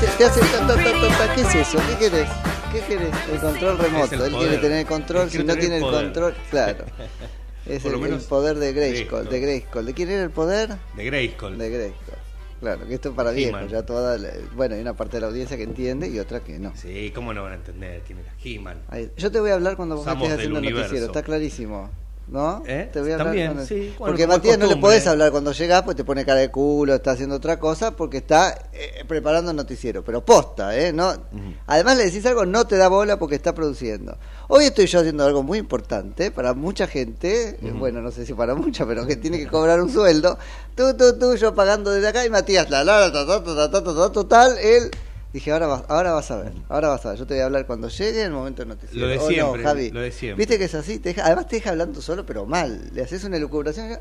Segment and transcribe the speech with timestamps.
[0.00, 1.34] te- te hace ta, ta, ta, ta, ta?
[1.34, 1.78] ¿Qué es eso?
[1.88, 2.28] ¿Qué querés?
[2.72, 3.14] ¿Qué querés?
[3.32, 4.14] El control remoto.
[4.14, 4.48] el Él poder.
[4.48, 5.30] quiere tener el control.
[5.30, 6.84] Si no tiene el control, claro.
[7.66, 9.86] Es el, lo menos- el poder de Grayskull, de Grayskull.
[9.86, 10.76] ¿De quién era el poder?
[10.94, 11.58] De Grayskull.
[11.58, 12.14] De Grayskull.
[12.60, 13.68] Claro, que esto es para viejos.
[13.68, 16.60] Ya toda la- bueno, hay una parte de la audiencia que entiende y otra que
[16.60, 16.72] no.
[16.76, 18.82] Sí, ¿cómo no van a entender quién era He-Man?
[19.16, 21.90] Yo te voy a hablar cuando vos Somos estés haciendo el noticiero, está clarísimo.
[22.28, 22.62] ¿No?
[22.64, 23.94] Te voy a También, sí.
[23.96, 27.12] Porque Matías no le podés hablar cuando llegas, pues te pone cara de culo, está
[27.12, 30.02] haciendo otra cosa, porque está eh, preparando el noticiero.
[30.02, 30.92] Pero posta, ¿eh?
[30.92, 31.14] No.
[31.66, 34.18] Además le decís algo, no te da bola porque está produciendo.
[34.48, 38.34] Hoy estoy yo haciendo algo muy importante para mucha gente, eh, bueno, no sé si
[38.34, 40.36] para mucha, pero que tiene que cobrar un sueldo.
[40.74, 44.90] Tú, tú, tú, yo pagando desde acá y Matías, la, la, la, total, él
[45.36, 47.18] Dije, ahora vas, ahora vas a ver, ahora vas a ver.
[47.18, 49.00] Yo te voy a hablar cuando llegue el momento del noticiero.
[49.06, 49.90] Lo de ¿O no, Javi?
[49.90, 50.40] lo de siempre.
[50.40, 52.88] Viste que es así, te deja- además te deja hablando solo, pero mal.
[52.94, 53.98] Le haces una elucubración,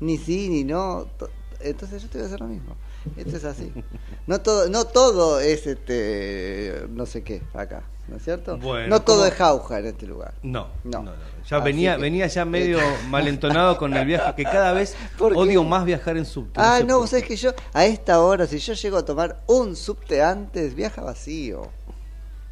[0.00, 1.06] ni sí, ni no.
[1.18, 1.28] to-
[1.60, 2.74] Entonces yo te voy a hacer lo mismo.
[3.16, 3.72] Esto es así.
[4.26, 8.56] No todo, no todo es este, no sé qué, acá, ¿no es cierto?
[8.58, 9.26] Bueno, no todo ¿cómo?
[9.26, 10.34] es jauja en este lugar.
[10.42, 11.02] No, No.
[11.02, 11.34] no, no.
[11.48, 12.78] Ya Así venía, que- venía ya medio
[13.10, 16.52] malentonado con el viaje, que cada vez odio más viajar en subte.
[16.56, 19.76] Ah, no, vos sabés que yo, a esta hora, si yo llego a tomar un
[19.76, 21.68] subte antes, viaja vacío.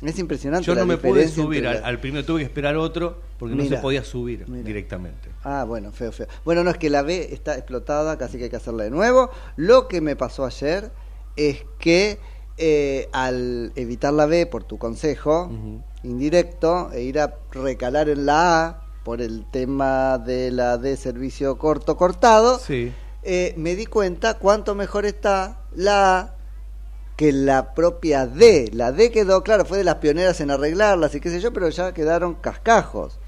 [0.02, 0.66] Es impresionante.
[0.66, 3.76] Yo la no me pude subir, al, primero tuve que esperar otro porque no se
[3.78, 4.64] podía subir mira.
[4.64, 5.30] directamente.
[5.44, 6.26] Ah, bueno, feo, feo.
[6.44, 9.30] Bueno, no es que la B está explotada, casi que hay que hacerla de nuevo.
[9.56, 10.90] Lo que me pasó ayer
[11.36, 12.18] es que
[12.58, 15.50] eh, al evitar la B por tu consejo
[16.04, 21.58] indirecto e ir a recalar en la A por el tema de la D servicio
[21.58, 22.92] corto cortado, Sí.
[23.24, 26.34] eh, me di cuenta cuánto mejor está la A
[27.16, 28.70] que la propia D.
[28.72, 31.68] La D quedó, claro, fue de las pioneras en arreglarlas y qué sé yo, pero
[31.68, 33.18] ya quedaron cascajos.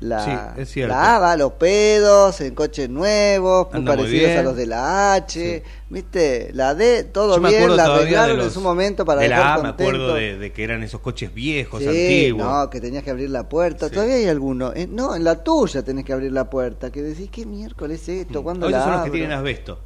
[0.00, 4.30] La, Sí, la A va a los pedos, en coches nuevos, muy Anda muy parecidos
[4.38, 6.50] a los de la H, ¿viste?
[6.54, 9.52] La D, todo Yo me bien, la arreglaron en su momento para de dejar la
[9.52, 9.82] A, me contento.
[9.92, 12.46] acuerdo de, de que eran esos coches viejos, Sí, antiguos.
[12.46, 13.90] no, que tenías que abrir la puerta.
[13.90, 14.72] Todavía hay alguno.
[14.74, 16.90] Eh, no, en la tuya tenés que abrir la puerta.
[16.90, 18.42] Que decís, ¿qué miércoles es esto?
[18.42, 19.80] ¿Cuándo Esos la son los que tienen asbesto.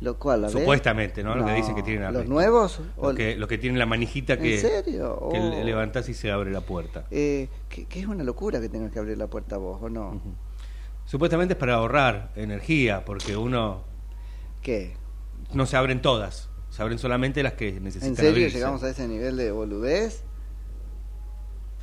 [0.00, 0.50] ¿Lo cual?
[0.50, 1.34] Supuestamente, ¿no?
[1.36, 2.80] Los que dicen que tienen ¿Los nuevos?
[2.96, 5.28] O- Los que, los que tienen la manijita que, ¿En serio?
[5.30, 5.50] que Oh.
[5.50, 7.06] le- levantás y se abre la puerta.
[7.10, 10.20] Eh, que, que es una locura que tengas que abrir la puerta vos, ¿o no?
[11.06, 13.84] Supuestamente es para ahorrar energía, porque uno
[14.62, 14.94] ¿Qué?
[15.52, 18.56] no se abren todas, se abren solamente las que necesitan ¿En serio abrirse.
[18.58, 20.24] llegamos a ese nivel de boludez?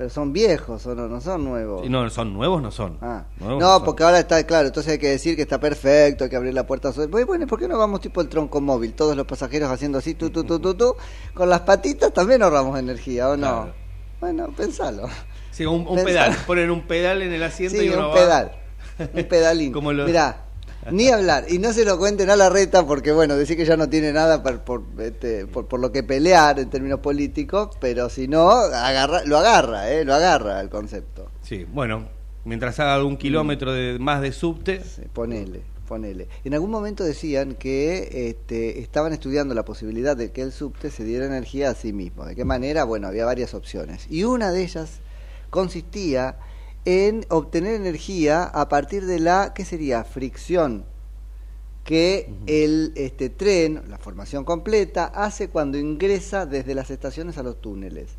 [0.02, 1.08] Pero son viejos, ¿o no?
[1.08, 1.84] No son nuevos.
[1.84, 2.98] Sí, No, son nuevos, no son.
[3.04, 3.26] Ah.
[3.38, 6.36] Nuevos No, porque ahora está claro, entonces hay que decir que está perfecto, hay que
[6.36, 6.90] abrir la puerta.
[7.08, 8.94] Bueno, ¿por qué no vamos tipo el tronco móvil?
[8.96, 10.96] Todos los pasajeros haciendo así, tú, tú, tú, tú, tú.
[11.36, 13.46] Con las patitas también ahorramos energía, ¿o no?
[13.48, 13.74] Claro.
[14.20, 15.08] Bueno, pensalo.
[15.52, 18.52] Sí, un, pedal, ponen un pedal en el asiento Sí, y uno un va- pedal.
[19.14, 19.72] Un pedalín.
[19.72, 20.46] Como los- Mirá,
[20.90, 21.46] Ni hablar.
[21.50, 24.12] Y no se lo cuenten a la reta porque, bueno, decir que ya no tiene
[24.14, 28.50] nada por, por, este, por, por lo que pelear en términos políticos, pero si no,
[28.50, 30.04] agarra, lo agarra, ¿eh?
[30.04, 31.30] Lo agarra el concepto.
[31.44, 32.08] Sí, bueno,
[32.46, 34.82] mientras haga algún kilómetro de, más de subte.
[34.84, 36.28] Sí, ponele, ponele.
[36.44, 41.04] En algún momento decían que este, estaban estudiando la posibilidad de que el subte se
[41.04, 42.26] diera energía a sí mismo.
[42.26, 42.86] ¿De qué manera?
[42.86, 44.08] Bueno, había varias opciones.
[44.10, 45.00] Y una de ellas
[45.52, 46.38] consistía
[46.86, 50.04] en obtener energía a partir de la, ¿qué sería?
[50.04, 50.86] Fricción
[51.84, 57.60] que el este, tren, la formación completa, hace cuando ingresa desde las estaciones a los
[57.60, 58.10] túneles.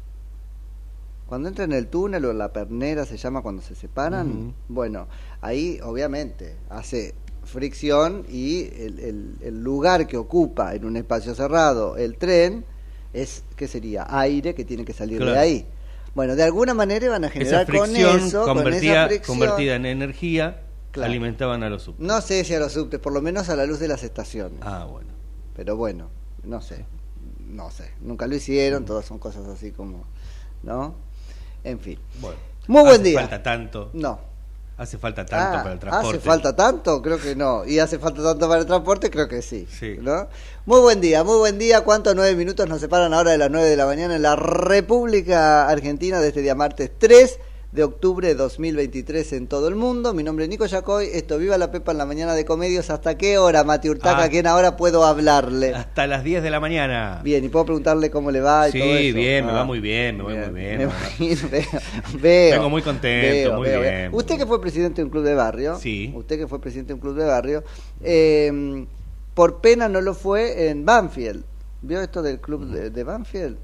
[1.28, 5.06] Cuando entra en el túnel o en la pernera, se llama cuando se separan, bueno,
[5.40, 7.14] ahí obviamente hace
[7.44, 12.64] fricción y el, el- el lugar que ocupa en un espacio cerrado el tren
[13.12, 14.06] es, ¿qué sería?
[14.08, 15.66] Aire que tiene que salir de ahí.
[16.14, 19.74] Bueno, de alguna manera van a Esa generar con eso, con convertida, esa fricción, convertida
[19.76, 21.08] en energía Claro.
[21.10, 22.06] alimentaban a los subtes.
[22.06, 24.58] no sé si a los subtes, por lo menos a la luz de las estaciones.
[24.60, 25.08] Ah, bueno.
[25.56, 26.10] Pero bueno,
[26.44, 26.84] no sé,
[27.48, 30.04] no sé, nunca lo hicieron, todas son cosas así como,
[30.62, 30.94] ¿no?
[31.64, 31.98] En fin.
[32.20, 32.36] Bueno.
[32.66, 33.20] Muy buen día.
[33.20, 33.90] falta tanto.
[33.94, 34.20] No.
[34.82, 36.16] Hace falta tanto Ah, para el transporte.
[36.18, 37.00] ¿Hace falta tanto?
[37.02, 37.64] Creo que no.
[37.64, 39.10] ¿Y hace falta tanto para el transporte?
[39.10, 39.68] Creo que sí.
[39.70, 39.96] Sí.
[40.00, 40.26] ¿no?
[40.66, 41.82] Muy buen día, muy buen día.
[41.82, 45.68] ¿Cuántos nueve minutos nos separan ahora de las nueve de la mañana en la República
[45.68, 47.38] Argentina de este día martes 3
[47.72, 50.12] de octubre de 2023 en todo el mundo?
[50.12, 51.08] Mi nombre es Nico Yacoy.
[51.14, 52.90] Esto Viva la Pepa en la mañana de Comedios.
[52.90, 54.18] ¿Hasta qué hora, Mati Urtaca?
[54.18, 54.24] Ah.
[54.24, 55.74] ¿A quién ahora puedo hablarle?
[55.74, 57.22] Hasta las 10 de la mañana.
[57.24, 59.16] Bien, y puedo preguntarle cómo le va y Sí, todo eso.
[59.16, 60.78] bien, me Ah, va muy bien, me va muy bien.
[60.78, 61.62] Me va- imagino, veo,
[62.20, 62.50] veo.
[62.56, 64.10] Vengo muy contento, muy bien.
[64.12, 66.12] Usted que fue presidente de un club de barrio, Sí.
[66.14, 67.64] usted que fue presidente de un club de barrio,
[68.02, 68.84] eh,
[69.32, 71.42] por pena no lo fue en Banfield.
[71.80, 73.56] ¿Vio esto del club de, de Banfield?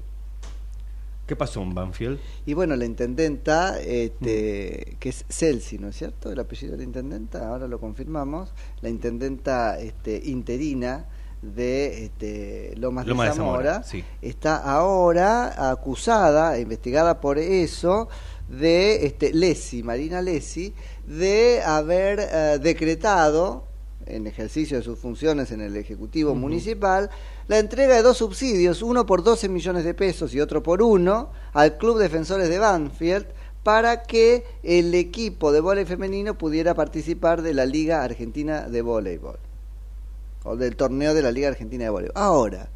[1.29, 2.17] ¿Qué pasó en Banfield?
[2.47, 4.97] Y bueno, la intendenta, este, Mm.
[4.97, 6.31] que es Celsi, ¿no es cierto?
[6.31, 8.51] El apellido de la intendenta, ahora lo confirmamos.
[8.81, 11.05] La intendenta este, interina
[11.43, 14.03] de este, Lomas, de de Zamora, sí.
[14.23, 18.09] está ahora acusada, investigada por eso,
[18.47, 20.73] de este, Lesi, Marina Lesi,
[21.05, 23.65] de haber eh, decretado,
[24.07, 27.11] en ejercicio de sus funciones en el Ejecutivo Municipal,
[27.49, 31.31] la entrega de dos subsidios, uno por 12 millones de pesos y otro por uno,
[31.51, 33.25] al Club Defensores de Banfield,
[33.63, 39.37] para que el equipo de vóley femenino pudiera participar de la Liga Argentina de Voleibol,
[40.43, 42.13] o del torneo de la Liga Argentina de Voleibol.
[42.15, 42.69] Ahora,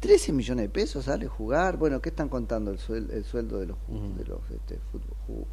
[0.00, 1.76] 13 millones de pesos sale jugar.
[1.78, 4.78] Bueno, ¿qué están contando el, suel- el sueldo de los, de los este,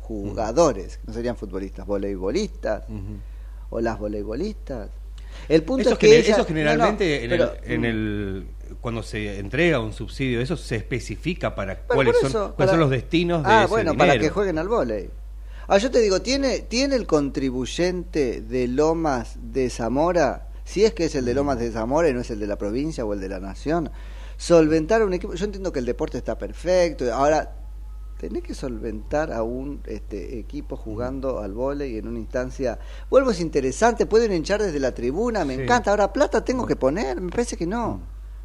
[0.02, 1.00] jugadores?
[1.06, 2.84] No serían futbolistas, voleibolistas
[3.70, 4.90] o las voleibolistas.
[5.50, 7.86] El punto Eso, es que gener- ella- eso no, no, generalmente en, pero, el, en
[7.86, 8.48] el-
[8.82, 13.44] cuando se entrega un subsidio, eso se especifica para cuáles son, cuáles son los destinos
[13.44, 14.08] de Ah, ese bueno, dinero.
[14.10, 15.10] para que jueguen al vóley.
[15.68, 21.06] Ah, yo te digo, ¿tiene, ¿tiene el contribuyente de Lomas de Zamora, si es que
[21.06, 23.20] es el de Lomas de Zamora y no es el de la provincia o el
[23.20, 23.90] de la nación,
[24.38, 25.34] solventar un equipo?
[25.34, 27.54] Yo entiendo que el deporte está perfecto, ahora
[28.18, 32.80] tenés que solventar a un este, equipo jugando al vóley en una instancia.
[33.10, 35.62] Vuelvo, es interesante, pueden hinchar desde la tribuna, me Sí.
[35.64, 35.92] encanta.
[35.92, 38.02] Ahora, plata tengo que poner, me parece que no.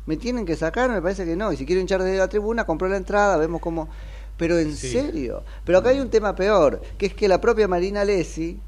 [0.06, 1.52] Me tienen que sacar, me parece que no.
[1.52, 3.88] Y si quiero hinchar desde la tribuna, compro la entrada, vemos cómo.
[4.36, 4.90] Pero en Sí.
[4.90, 5.44] serio.
[5.64, 8.60] Pero acá hay un tema peor, que es que la propia Marina Lesi,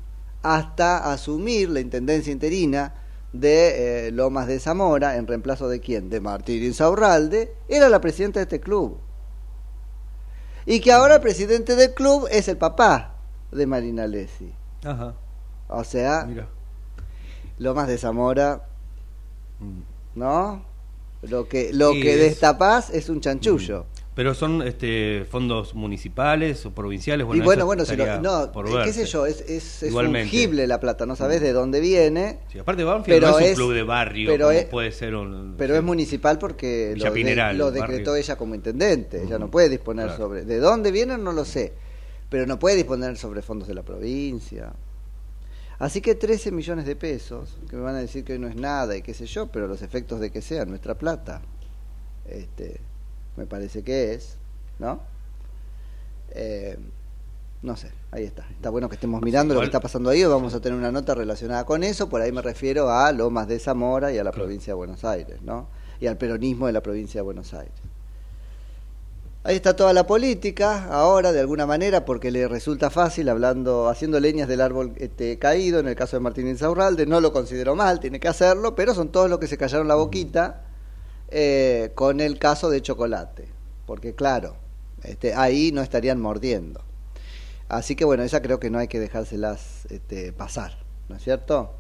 [0.43, 2.95] hasta asumir la intendencia interina
[3.33, 6.09] de eh, Lomas de Zamora, en reemplazo de quién?
[6.11, 8.99] De Martín Insaurralde, era la presidenta de este club.
[10.67, 13.17] Y que ahora el presidente del club es el papá
[13.51, 14.53] de Marina Lesi.
[14.85, 15.15] Ajá,
[15.69, 16.47] O sea, mira.
[17.59, 18.67] Lomas de Zamora.
[20.15, 20.63] ¿no?
[21.29, 23.87] Lo que, lo Sí, que es- destapás es un chanchullo.
[24.15, 27.25] Pero son este, fondos municipales o provinciales.
[27.25, 30.69] y Bueno, bueno, bueno, si lo- no, por qué sé yo, es, es, es fungible
[30.69, 33.75] la plata, no sabes de dónde viene, Sí, aparte Banfield Pero no es un club
[33.75, 35.55] de barrio, pero como es- puede ser un...
[35.59, 38.15] pero es municipal porque lo, de- lo decretó barrio.
[38.23, 40.23] ella como intendente, ella no puede disponer Claro.
[40.23, 40.45] sobre...
[40.45, 41.19] ¿De dónde viene?
[41.19, 41.73] No lo sé,
[42.29, 44.73] pero no puede disponer sobre fondos de la provincia.
[45.79, 48.57] Así que 13 millones de pesos, que me van a decir que hoy no es
[48.57, 51.43] nada y qué sé yo, pero los efectos de que sea nuestra plata,
[52.27, 52.81] este,
[53.37, 54.37] me parece que es,
[54.79, 55.01] ¿no?
[56.31, 56.79] Eh,
[57.63, 58.47] no sé, ahí está.
[58.51, 60.23] Está bueno que estemos mirando lo que está pasando ahí.
[60.23, 62.11] Vamos a tener una nota relacionada con eso.
[62.11, 65.41] Por ahí me refiero a Lomas de Zamora y a la provincia de Buenos Aires,
[65.41, 65.69] ¿no?
[65.99, 67.75] Y al peronismo de la provincia de Buenos Aires.
[69.47, 74.19] Ahí está toda la política, ahora de alguna manera, porque le resulta fácil, hablando, haciendo
[74.19, 78.01] leñas del árbol este, caído, en el caso de Martín Insaurralde, no lo considero mal,
[78.01, 80.63] tiene que hacerlo, pero son todos los que se callaron la boquita
[81.29, 83.47] eh, con el caso de Chocolate,
[83.85, 84.57] porque claro,
[85.03, 86.81] este, ahí no estarían mordiendo.
[87.69, 90.79] Así que bueno, esa creo que no hay que dejárselas este, pasar,
[91.11, 91.75] ¿no es cierto?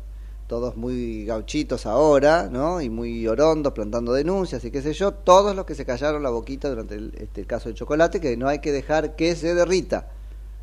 [0.46, 2.80] Todos muy gauchitos ahora, ¿no?
[2.80, 6.30] Y muy orondos, plantando denuncias y qué sé yo, todos los que se callaron la
[6.30, 9.54] boquita durante el, este, el caso de chocolate, que no hay que dejar que se
[9.54, 10.08] derrita.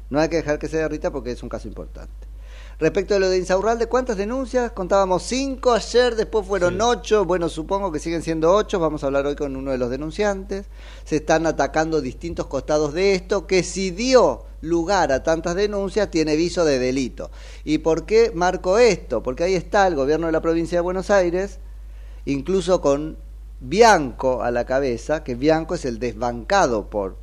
[0.09, 2.31] No hay que dejar que se derrita porque es un caso importante.
[2.79, 4.71] Respecto de lo de Insaurralde, ¿cuántas denuncias?
[4.71, 9.27] Contábamos cinco ayer, después fueron ocho, bueno, supongo que siguen siendo ocho, vamos a hablar
[9.27, 10.65] hoy con uno de los denunciantes.
[11.05, 16.35] Se están atacando distintos costados de esto, que si dio lugar a tantas denuncias, tiene
[16.35, 17.31] viso de delito.
[17.63, 19.21] ¿Y por qué marco esto?
[19.23, 21.59] Porque ahí está el gobierno de la provincia de Buenos Aires,
[22.25, 23.17] incluso con
[23.59, 27.17] Bianco a la cabeza, que Bianco es el desbancado por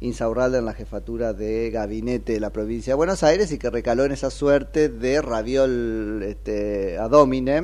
[0.00, 4.04] Insaurralde en la jefatura de gabinete de la provincia de Buenos Aires y que recaló
[4.04, 6.96] en esa suerte de raviol este,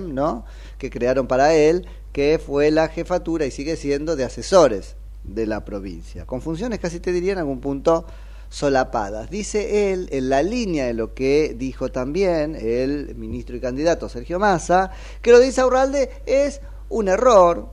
[0.08, 0.44] ¿no?
[0.78, 5.64] que crearon para él, que fue la jefatura y sigue siendo de asesores de la
[5.64, 8.04] provincia, con funciones casi te diría en algún punto
[8.54, 9.30] solapadas.
[9.30, 14.38] Dice él, en la línea de lo que dijo también el ministro y candidato Sergio
[14.38, 17.68] Massa, que lo de Insaurralde es un error,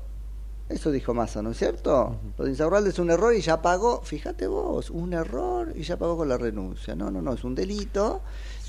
[0.70, 2.16] eso dijo Massa, ¿no es cierto?
[2.36, 5.98] Lo de Insaurralde es un error y ya pagó, fíjate vos, un error y ya
[5.98, 6.96] pagó con la renuncia.
[6.96, 8.22] No, no, no, es un delito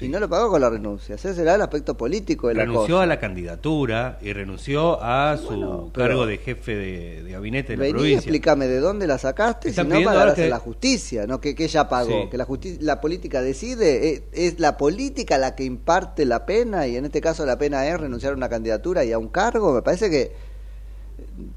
[0.04, 1.14] y no lo pagó con la renuncia.
[1.14, 3.02] Ese será el aspecto político de la renunció cosa.
[3.04, 7.82] a la candidatura y renunció a su cargo de jefe de, de gabinete de la
[7.82, 8.18] Vení, provincia.
[8.18, 11.88] explícame de dónde la sacaste, si no hacer que- la justicia, no que, que ella
[11.88, 12.28] pagó, Sí.
[12.30, 16.86] que la, justi- la política decide, es, es la política la que imparte la pena
[16.86, 19.72] y en este caso la pena es renunciar a una candidatura y a un cargo,
[19.72, 20.32] me parece que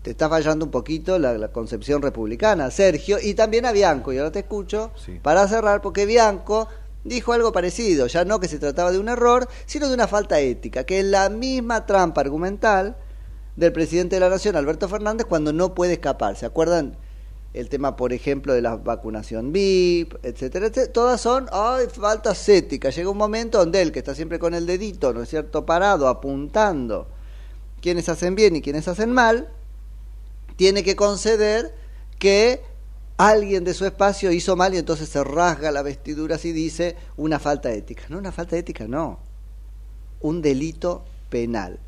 [0.03, 4.17] te está fallando un poquito la, la concepción republicana, Sergio, y también a Bianco, y
[4.17, 6.67] ahora te escucho, para cerrar, porque Bianco
[7.05, 10.39] dijo algo parecido, ya no que se trataba de un error, sino de una falta
[10.39, 12.97] ética, que es la misma trampa argumental
[13.55, 16.35] del presidente de la Nación, Alberto Fernández, cuando no puede escapar.
[16.35, 16.97] ¿Se acuerdan?
[17.53, 20.91] El tema, por ejemplo, de la vacunación VIP, etcétera, etcétera.
[20.91, 22.93] Todas son, ay, faltas éticas.
[22.93, 26.09] Llega un momento donde él, que está siempre con el dedito, ¿no es cierto?, parado,
[26.09, 27.07] apuntando
[27.81, 29.47] quienes hacen bien y quienes hacen mal,
[30.57, 31.73] tiene que conceder
[32.19, 32.61] que
[33.17, 37.39] alguien de su espacio hizo mal y entonces se rasga la vestidura y dice una
[37.39, 38.03] falta ética.
[38.09, 39.19] No, una falta ética, no.
[40.21, 41.79] Un delito penal.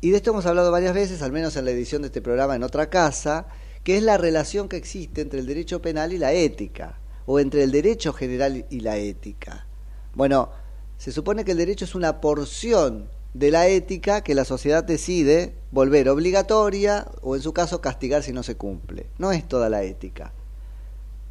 [0.00, 2.54] Y de esto hemos hablado varias veces, al menos en la edición de este programa
[2.54, 3.46] en otra casa,
[3.82, 7.62] que es la relación que existe entre el derecho penal y la ética, o entre
[7.62, 9.66] el derecho general y la ética.
[10.14, 10.50] Bueno,
[10.98, 15.54] se supone que el derecho es una porción de la ética que la sociedad decide
[15.70, 19.06] volver obligatoria o en su caso castigar si no se cumple.
[19.18, 20.32] No es toda la ética.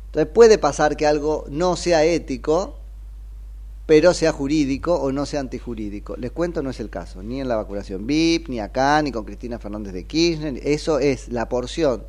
[0.08, 2.78] Entonces puede pasar que algo no sea ético,
[3.86, 6.16] pero sea jurídico o no sea antijurídico.
[6.18, 9.26] Les cuento, no es el caso, ni en la vacunación VIP, ni acá, ni con
[9.26, 10.60] Cristina Fernández de Kirchner.
[10.64, 12.04] Eso es la porción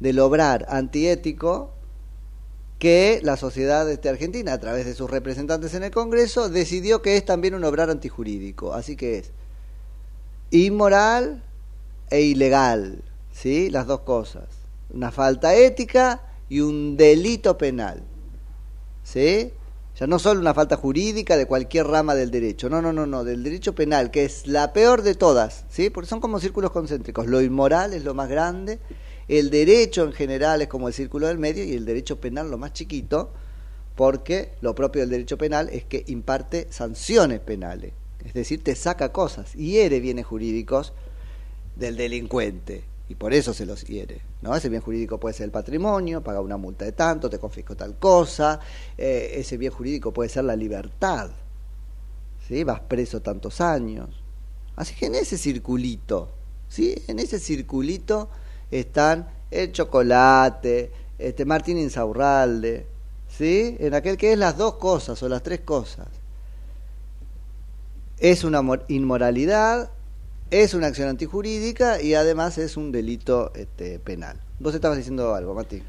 [0.00, 1.75] del obrar antiético
[2.78, 7.16] que la sociedad este, argentina, a través de sus representantes en el Congreso, decidió que
[7.16, 8.74] es también un obrar antijurídico.
[8.74, 9.32] Así que es
[10.50, 11.42] inmoral
[12.10, 13.02] e ilegal,
[13.32, 13.70] ¿sí?
[13.70, 14.44] Las dos cosas.
[14.92, 18.02] Una falta ética y un delito penal,
[19.02, 19.52] ¿sí?
[19.98, 23.24] Ya no solo una falta jurídica de cualquier rama del derecho, no, no, no, no,
[23.24, 25.88] del derecho penal, que es la peor de todas, ¿sí?
[25.88, 27.26] Porque son como círculos concéntricos.
[27.26, 28.78] Lo inmoral es lo más grande,
[29.28, 32.58] el derecho en general es como el círculo del medio y el derecho penal lo
[32.58, 33.32] más chiquito,
[33.94, 37.92] porque lo propio del derecho penal es que imparte sanciones penales,
[38.24, 40.92] es decir, te saca cosas, hiere bienes jurídicos
[41.76, 44.20] del delincuente y por eso se los hiere.
[44.42, 44.54] ¿no?
[44.54, 47.98] Ese bien jurídico puede ser el patrimonio, paga una multa de tanto, te confisco tal
[47.98, 48.60] cosa,
[48.98, 51.30] eh, ese bien jurídico puede ser la libertad,
[52.46, 52.64] ¿sí?
[52.64, 54.08] vas preso tantos años.
[54.76, 56.30] Así que en ese circulito,
[56.68, 56.94] ¿sí?
[57.06, 58.28] en ese circulito
[58.70, 62.86] están el chocolate, este Martín Insaurralde,
[63.28, 63.76] ¿sí?
[63.80, 66.08] en aquel que es las dos cosas o las tres cosas.
[68.18, 69.90] Es una mor- inmoralidad,
[70.50, 74.40] es una acción antijurídica y además es un delito este, penal.
[74.58, 75.82] Vos estabas diciendo algo, Martín.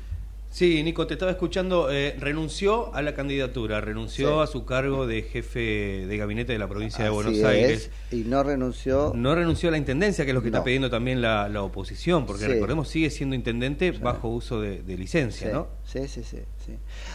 [0.58, 1.92] Sí, Nico, te estaba escuchando.
[1.92, 4.44] eh, renunció a la candidatura, renunció Sí.
[4.44, 7.92] a su cargo de jefe de gabinete de la provincia de Así Buenos es, Aires.
[8.12, 9.12] Y no renunció.
[9.16, 10.58] No renunció a la intendencia, que es lo que No.
[10.58, 12.50] está pidiendo también la, la oposición, porque Sí.
[12.54, 15.68] recordemos sigue siendo intendente bajo uso de, de licencia, ¿no?
[15.86, 16.72] Sí, sí, sí, sí.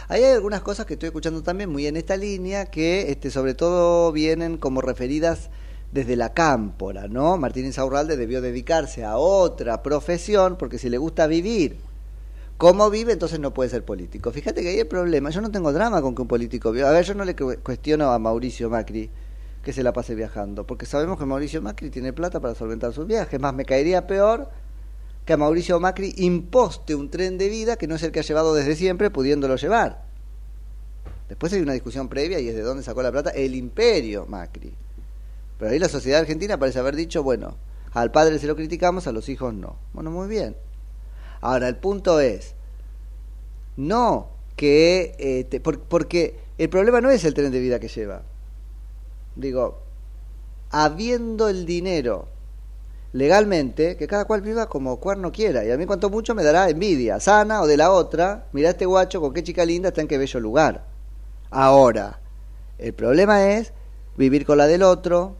[0.07, 3.55] Ahí hay algunas cosas que estoy escuchando también muy en esta línea que este, sobre
[3.55, 5.49] todo vienen como referidas
[5.91, 7.35] desde la cámpora, ¿no?
[7.37, 11.75] Martín Insaurralde debió dedicarse a otra profesión porque si le gusta vivir
[12.57, 14.31] como vive, entonces no puede ser político.
[14.31, 15.29] Fíjate que ahí hay problema.
[15.29, 16.89] Yo no tengo drama con que un político viva.
[16.89, 19.09] A ver, yo no le cu- cuestiono a Mauricio Macri
[19.63, 23.07] que se la pase viajando, porque sabemos que Mauricio Macri tiene plata para solventar sus
[23.07, 23.39] viajes.
[23.39, 24.49] Más me caería peor
[25.25, 28.23] que a Mauricio Macri imposte un tren de vida que no es el que ha
[28.23, 30.03] llevado desde siempre, pudiéndolo llevar.
[31.29, 34.73] Después hay una discusión previa y es de dónde sacó la plata el imperio Macri.
[35.57, 37.55] Pero ahí la sociedad argentina parece haber dicho, bueno,
[37.93, 39.77] al padre se lo criticamos, a los hijos no.
[39.93, 40.55] Bueno, muy bien.
[41.43, 42.55] Ahora, el punto es,
[43.77, 48.21] no que, te- por- porque el problema no es el tren de vida que lleva.
[49.35, 49.79] Digo,
[50.71, 52.27] habiendo el dinero
[53.13, 55.65] legalmente, que cada cual viva como cuerno quiera.
[55.65, 58.47] Y a mí cuanto mucho me dará envidia, sana o de la otra.
[58.53, 60.85] Mirá este guacho con qué chica linda está en qué bello lugar.
[61.51, 62.19] Ahora,
[62.79, 63.73] el problema es
[64.17, 65.35] vivir con la del otro,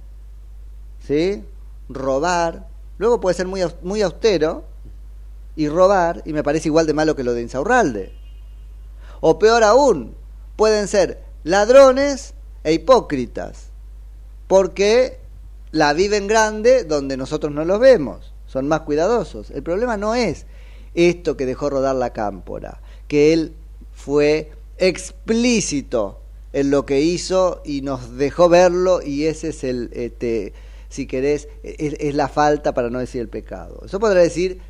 [1.00, 1.44] ¿sí?
[1.90, 2.68] Robar.
[2.98, 4.64] Luego puede ser muy, muy austero
[5.56, 8.14] y robar, y me parece igual de malo que lo de Insaurralde.
[9.22, 10.16] O peor aún,
[10.56, 12.34] pueden ser ladrones
[12.64, 13.68] e hipócritas,
[14.48, 15.20] porque
[15.72, 19.52] la viven grande donde nosotros no los vemos, son más cuidadosos.
[19.52, 20.46] El problema no es
[20.94, 23.54] esto que dejó rodar la cámpora, que él
[23.94, 26.20] fue explícito
[26.52, 30.54] en lo que hizo y nos dejó verlo y ese es el, este,
[30.90, 33.82] si querés, es, es la falta para no decir el pecado.
[33.86, 34.62] Eso podrá decir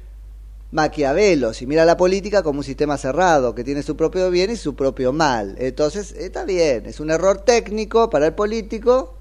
[0.73, 4.55] Maquiavelo, si mira la política como un sistema cerrado, que tiene su propio bien y
[4.55, 5.55] su propio mal.
[5.59, 9.13] Entonces, está bien, es un error técnico para el político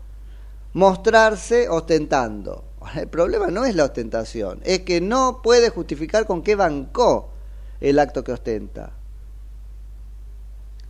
[0.73, 2.65] mostrarse ostentando.
[2.95, 7.29] El problema no es la ostentación, es que no puede justificar con qué bancó
[7.83, 8.95] el acto que ostenta.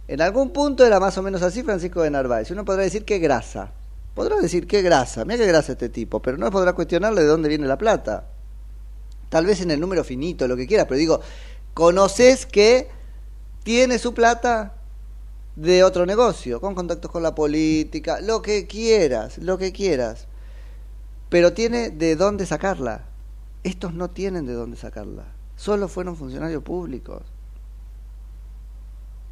[0.06, 2.52] En algún punto era más o menos así Francisco de Narváez.
[2.52, 3.72] Uno podrá decir qué grasa.
[4.14, 7.48] Podrá decir qué grasa, mira qué grasa este tipo, pero no podrá cuestionarle de dónde
[7.48, 8.28] viene la plata.
[9.32, 11.20] Tal vez en el número finito, lo que quieras, pero digo,
[11.72, 12.90] conoces que
[13.62, 14.74] tiene su plata
[15.56, 20.26] de otro negocio, con contactos con la política, lo que quieras, lo que quieras.
[21.30, 23.06] Pero tiene de dónde sacarla.
[23.62, 25.24] Estos no tienen de dónde sacarla.
[25.56, 27.22] Solo fueron funcionarios públicos.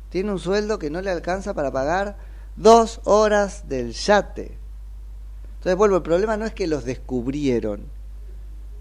[0.08, 2.16] Tiene un sueldo que no le alcanza para pagar
[2.56, 4.56] dos horas del yate.
[5.58, 7.82] Entonces vuelvo, el problema no es que los descubrieron.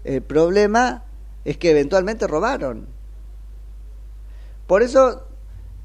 [0.02, 1.04] El problema
[1.44, 2.86] es que eventualmente robaron.
[4.66, 5.26] Por eso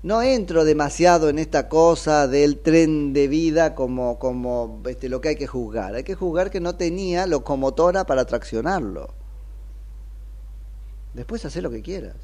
[0.03, 5.30] no entro demasiado en esta cosa del tren de vida como, como este, lo que
[5.30, 5.95] hay que juzgar.
[5.95, 9.13] Hay que juzgar que no tenía locomotora para traccionarlo.
[11.15, 12.17] Después hace lo que quieras.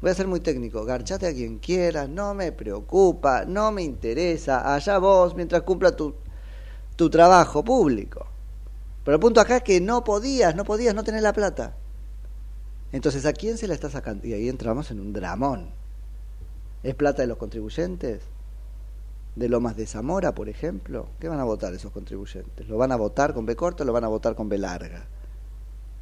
[0.00, 0.84] Voy a ser muy técnico.
[0.84, 4.74] Garchate a quien quieras, no me preocupa, no me interesa.
[4.74, 6.14] Allá vos mientras cumpla tu,
[6.96, 8.26] tu trabajo público.
[9.04, 11.76] Pero el punto acá es que no podías, no podías, no tener la plata.
[12.92, 14.26] Entonces, ¿a quién se la está sacando?
[14.26, 15.70] Y ahí entramos en un dramón.
[16.82, 18.22] ¿Es plata de los contribuyentes?
[19.34, 21.08] ¿De Lomas de Zamora, por ejemplo?
[21.20, 22.68] ¿Qué van a votar esos contribuyentes?
[22.68, 25.06] ¿Lo van a votar con B corto o lo van a votar con B larga?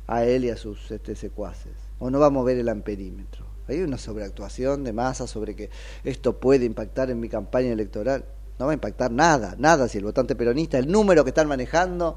[0.07, 1.73] A él y a sus este, secuaces.
[1.99, 3.47] ¿O no va a mover el amperímetro?
[3.67, 5.71] Hay una sobreactuación de masa sobre que
[6.05, 8.25] esto puede impactar en mi campaña electoral.
[8.59, 12.17] No va a impactar nada, nada si el votante peronista, el número que están manejando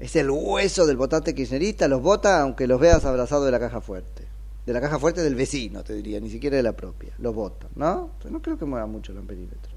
[0.00, 3.80] es el hueso del votante kirchnerista, los vota aunque los veas abrazados de la caja
[3.80, 4.24] fuerte.
[4.64, 7.12] De la caja fuerte del vecino, te diría, ni siquiera de la propia.
[7.18, 8.10] Los vota, ¿no?
[8.12, 9.72] Entonces no creo que mueva mucho el amperímetro.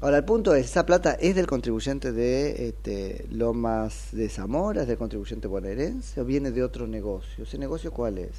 [0.00, 4.88] Ahora, el punto es, ¿esa plata es del contribuyente de este, Lomas de Zamora, es
[4.88, 7.44] del contribuyente bonaerense o viene de otro negocio?
[7.44, 8.32] ¿Ese negocio cuál es?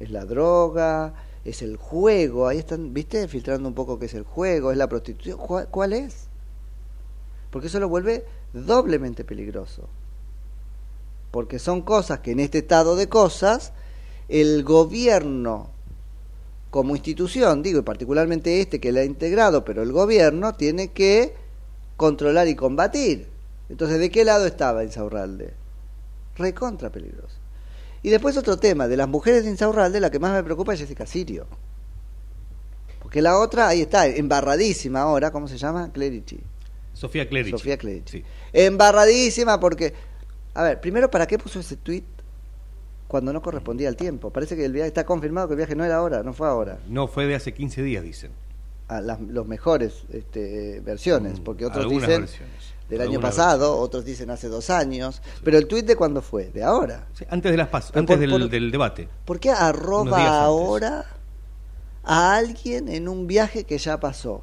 [0.00, 1.12] ¿Es la droga?
[1.44, 2.48] ¿Es el juego?
[2.48, 3.28] Ahí están, ¿viste?
[3.28, 5.38] Filtrando un poco qué es el juego, es la prostitución.
[5.38, 6.28] ¿Cuál, cuál es?
[7.50, 9.88] Porque eso lo vuelve doblemente peligroso.
[11.30, 13.72] Porque son cosas que en este estado de cosas
[14.28, 15.70] el gobierno
[16.70, 21.34] como institución, digo, y particularmente este que la ha integrado, pero el gobierno tiene que
[21.96, 23.28] controlar y combatir.
[23.68, 25.54] Entonces, ¿de qué lado estaba Insaurralde?
[26.36, 27.36] Recontra peligroso.
[28.02, 30.80] Y después otro tema, de las mujeres de Insaurralde, la que más me preocupa es
[30.80, 31.46] Jessica Sirio.
[33.00, 35.90] Porque la otra, ahí está, embarradísima ahora, ¿cómo se llama?
[35.92, 36.38] Clerici.
[36.92, 37.50] Sofía Clerici.
[37.52, 38.24] Sofía Clerici.
[38.52, 39.94] Embarradísima porque...
[40.54, 42.02] A ver, primero, ¿para qué puso ese tweet
[43.06, 44.30] cuando no correspondía al tiempo?
[44.30, 46.78] Parece que el viaje está confirmado que el viaje no era ahora, no fue ahora.
[46.88, 48.32] No, fue de hace 15 días, dicen.
[48.88, 52.54] Las los mejores este, versiones, porque otros algunas dicen versiones.
[52.88, 56.64] del año pasado, otros dicen hace dos años, pero el tweet de cuándo fue, de
[56.64, 57.06] ahora.
[57.12, 59.06] Sí, antes de las PAS, Pero antes por- del, por- del debate.
[59.26, 61.04] ¿Por qué arroba ahora
[62.02, 64.42] a alguien en un viaje que ya pasó?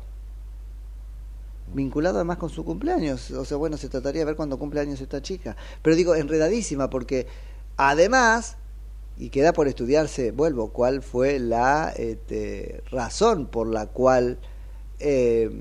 [1.75, 3.31] Vinculado además con su cumpleaños.
[3.31, 5.57] O sea, bueno, se trataría de ver cuándo cumple años esta chica.
[5.81, 7.27] Pero digo, enredadísima, porque
[7.75, 8.55] además,
[9.17, 14.39] y queda por estudiarse, vuelvo, cuál fue la este, razón por la cual
[14.99, 15.51] eh,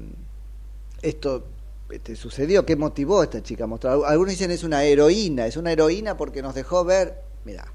[1.02, 1.44] esto
[1.90, 3.98] este, sucedió, qué motivó a esta chica a mostrar.
[4.06, 7.66] Algunos dicen es una heroína, es una heroína porque nos dejó ver, mira,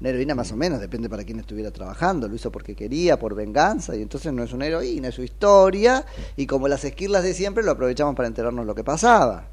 [0.00, 2.28] Una heroína más o menos, depende para quién estuviera trabajando.
[2.28, 6.04] Lo hizo porque quería, por venganza, y entonces no es una heroína, es su historia.
[6.36, 9.48] Y como las esquirlas de siempre, lo aprovechamos para enterarnos lo que pasaba.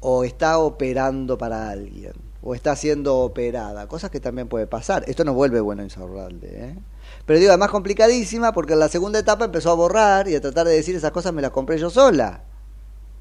[0.00, 5.04] O está operando para alguien, o está siendo operada, cosas que también puede pasar.
[5.06, 6.78] Esto no vuelve bueno Insaurralde, ¿eh?
[7.24, 10.66] Pero digo, además complicadísima porque en la segunda etapa empezó a borrar y a tratar
[10.66, 12.42] de decir esas cosas me las compré yo sola.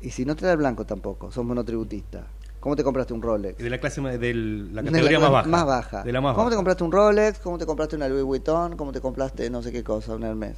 [0.02, 2.28] Y si no te da el blanco tampoco, sos monotributista.
[2.66, 3.60] ¿Cómo te compraste un Rolex?
[3.60, 5.48] De la clase de la De categoría la- más baja.
[5.50, 6.04] Más baja.
[6.04, 7.38] De la más ¿Cómo te compraste un Rolex?
[7.38, 8.76] ¿Cómo te compraste una Louis Vuitton?
[8.76, 10.58] ¿Cómo te compraste no sé qué cosa, un Hermes?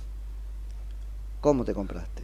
[1.42, 2.24] ¿Cómo te compraste?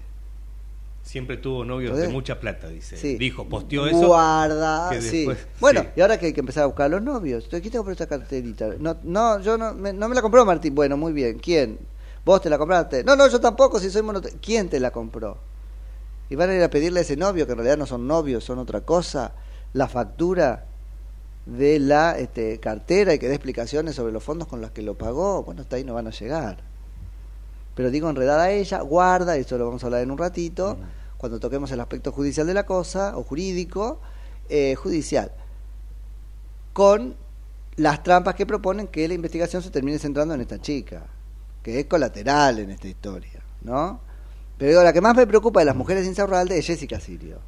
[1.01, 2.95] Siempre tuvo novios de mucha plata, dice.
[2.95, 3.17] Sí.
[3.17, 4.07] Dijo, posteó eso.
[4.07, 5.17] Guarda, que sí.
[5.25, 5.87] después- Bueno, sí.
[5.97, 7.47] y ahora que hay que empezar a buscar a los novios.
[7.49, 8.69] ¿quién te compró esta carterita?
[8.79, 10.73] No, no yo no me, no me la compró Martín.
[10.73, 11.39] Bueno, muy bien.
[11.39, 11.77] ¿Quién?
[12.23, 13.03] ¿Vos te la compraste?
[13.03, 14.37] No, no, yo tampoco, si soy monote...
[14.41, 15.39] ¿Quién te la compró?
[16.29, 18.45] Y van a ir a pedirle a ese novio, que en realidad no son novios,
[18.45, 19.33] son otra cosa,
[19.73, 20.65] la factura
[21.45, 24.97] de la este, cartera y que dé explicaciones sobre los fondos con los que lo
[24.97, 25.43] pagó.
[25.43, 26.57] Bueno, hasta ahí no van a llegar.
[27.75, 30.77] Pero digo, enredada a ella, guarda, esto lo vamos a hablar en un ratito,
[31.17, 33.99] cuando toquemos el aspecto judicial de la cosa, o jurídico,
[34.49, 35.31] eh, judicial,
[36.71, 37.15] con
[37.77, 41.03] las trampas que proponen que la investigación se termine centrando en esta chica,
[41.63, 43.99] que es colateral en esta historia, ¿no?
[44.57, 47.39] Pero digo, la que más me preocupa de las mujeres de Insaurralde es Jessica Sirio.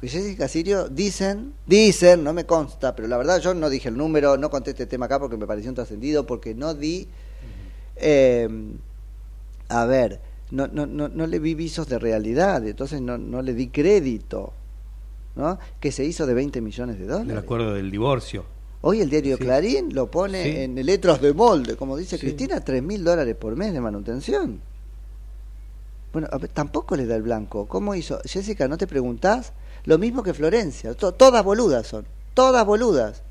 [0.00, 3.98] Porque Jessica Sirio dicen, dicen, no me consta, pero la verdad yo no dije el
[3.98, 7.06] número, no conté este tema acá porque me pareció un trascendido, porque no di,
[7.96, 8.48] eh,
[9.68, 13.52] a ver, no, no, no, no le vi visos de realidad, entonces no, no le
[13.52, 14.54] di crédito,
[15.36, 15.58] ¿no?
[15.80, 17.28] Que se hizo de 20 millones de dólares.
[17.28, 18.46] Del acuerdo del divorcio.
[18.80, 19.42] Hoy el diario Sí.
[19.44, 20.48] Clarín lo pone Sí.
[20.60, 22.22] en letras de molde, como dice Sí.
[22.22, 24.62] Cristina, tres mil dólares por mes de manutención.
[26.14, 27.66] Bueno, tampoco le da el blanco.
[27.68, 28.18] ¿Cómo hizo?
[28.24, 29.52] Jessica, ¿no te preguntás?
[29.84, 30.94] Lo mismo que Florencia.
[30.94, 32.06] To- todas boludas son.
[32.34, 33.22] Todas boludas.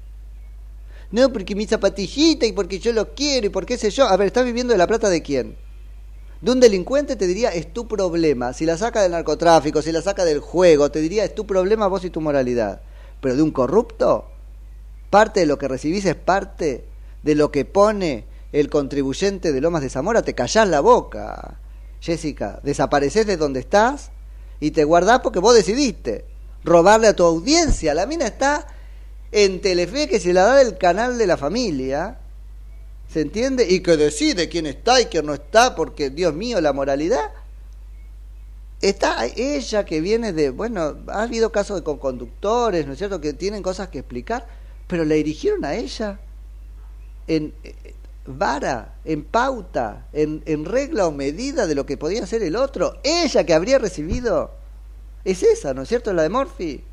[1.11, 4.05] No, porque mi zapatillita y porque yo lo quiero y porque sé yo.
[4.05, 5.57] A ver, ¿estás viviendo de la plata de quién?
[6.41, 8.53] De un delincuente te diría es tu problema.
[8.53, 11.87] Si la saca del narcotráfico, si la saca del juego, te diría es tu problema
[11.87, 12.81] vos y tu moralidad.
[13.21, 14.25] Pero de un corrupto,
[15.09, 16.85] parte de lo que recibís es parte
[17.23, 21.59] de lo que pone el contribuyente de Lomas de Zamora, te callás la boca.
[21.99, 24.11] Jessica, desapareces de donde estás
[24.61, 26.25] y te guardás porque vos decidiste
[26.63, 27.93] robarle a tu audiencia.
[27.93, 28.67] La mina está
[29.31, 32.19] en Telefe que se la da del canal de la familia,
[33.11, 33.67] ¿se entiende?
[33.69, 37.31] Y que decide quién está y quién no está, porque Dios mío, la moralidad.
[38.81, 43.19] Está ella que viene de, bueno, ha habido casos de con conductores, ¿no es cierto?,
[43.19, 44.47] que tienen cosas que explicar,
[44.87, 46.19] pero la dirigieron a ella
[47.27, 47.75] en eh,
[48.25, 52.99] vara, en pauta, en, en regla o medida de lo que podía hacer el otro.
[53.03, 54.51] Ella que habría recibido,
[55.23, 56.83] es esa, ¿no es cierto?, la de Morphy.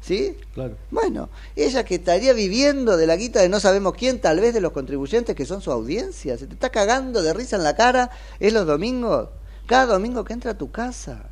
[0.00, 0.36] ¿Sí?
[0.54, 0.76] Claro.
[0.90, 4.60] Bueno, ella que estaría viviendo de la guita de no sabemos quién, tal vez de
[4.60, 8.10] los contribuyentes que son su audiencia, se te está cagando de risa en la cara,
[8.38, 9.30] es los domingos,
[9.66, 11.24] cada domingo que entra a tu casa.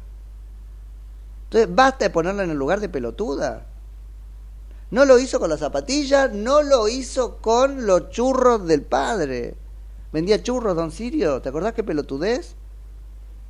[1.45, 3.67] Entonces, basta de ponerla en el lugar de pelotuda.
[4.91, 9.55] No lo hizo con la zapatilla, no lo hizo con los churros del padre.
[10.13, 12.55] Vendía churros, don Sirio, ¿te acordás qué pelotudez?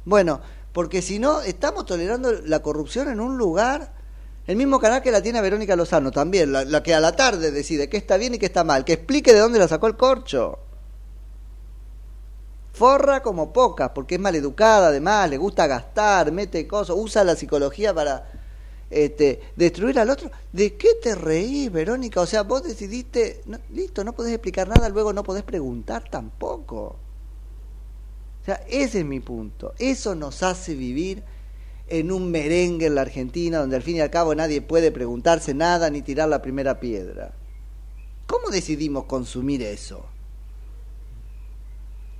[0.04, 0.40] Bueno,
[0.74, 3.92] porque si no, estamos tolerando la corrupción en un lugar
[4.46, 7.88] el mismo canal que la tiene Verónica Lozano también, la, que a la tarde decide
[7.88, 10.58] qué está bien y qué está mal, que explique de dónde la sacó el corcho.
[12.72, 17.94] Forra como pocas, porque es maleducada además, le gusta gastar, mete cosas, usa la psicología
[17.94, 18.28] para
[18.90, 20.30] este, destruir al otro.
[20.52, 22.20] ¿De qué te reís, Verónica?
[22.20, 26.96] O sea, vos decidiste, no, listo, no podés explicar nada, luego no podés preguntar tampoco.
[28.44, 29.72] O sea, ese es mi punto.
[29.78, 31.22] Eso nos hace vivir
[31.88, 35.54] en un merengue en la Argentina donde al fin y al cabo nadie puede preguntarse
[35.54, 37.32] nada ni tirar la primera piedra.
[38.26, 40.04] ¿Cómo decidimos consumir eso?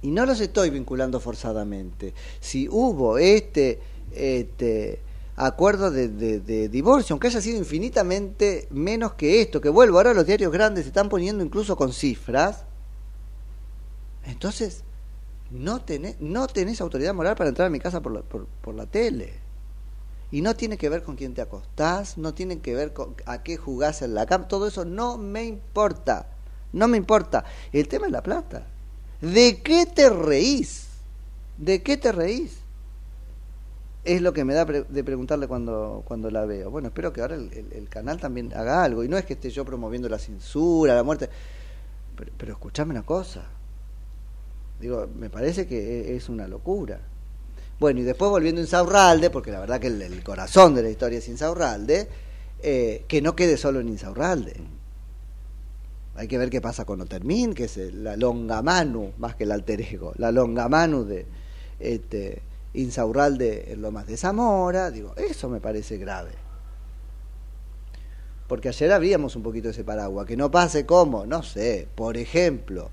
[0.01, 2.15] Y no los estoy vinculando forzadamente.
[2.41, 3.81] Si hubo este,
[4.15, 5.01] este
[5.37, 10.25] acuerdo de, de, divorcio, aunque haya sido infinitamente menos que esto, que vuelvo, ahora los
[10.25, 12.65] diarios grandes se están poniendo incluso con cifras,
[14.25, 14.85] entonces
[15.55, 18.87] no tenés, no tenés autoridad moral para entrar a mi casa por la, por, la
[18.87, 19.35] tele.
[20.31, 23.43] Y no tiene que ver con quién te acostás, no tiene que ver con a
[23.43, 26.27] qué jugás en la cama, todo eso no me importa,
[26.73, 27.45] no me importa.
[27.73, 28.67] El tema es la plata.
[29.21, 30.89] ¿De qué te reís?
[31.59, 32.59] ¿De qué te reís?
[34.05, 36.71] Es lo que me da de preguntarle cuando, cuando la veo.
[36.71, 39.03] Bueno, espero que ahora el, el- el canal también haga algo.
[39.03, 41.31] Y no es que esté yo promoviendo la censura, la muerte.
[42.17, 43.45] Pero, pero escuchame una cosa.
[44.81, 47.01] Digo, me parece que e- es una locura.
[47.81, 51.19] Bueno, y después volviendo a Insaurralde, porque la verdad que el, corazón de la historia
[51.19, 52.09] es Insaurralde,
[52.63, 54.55] eh, que no quede solo en Insaurralde.
[56.17, 59.53] hay que ver qué pasa con Otermin, que es la longa manu, más que el
[59.53, 61.27] alter ego, la longa manu de
[61.81, 62.43] este,
[62.75, 64.91] Insaurralde en Lomas de Zamora.
[64.91, 66.31] Digo, eso me parece grave.
[68.47, 70.27] Porque ayer abríamos un poquito ese paraguas.
[70.27, 72.91] Que no pase como, no sé, por ejemplo,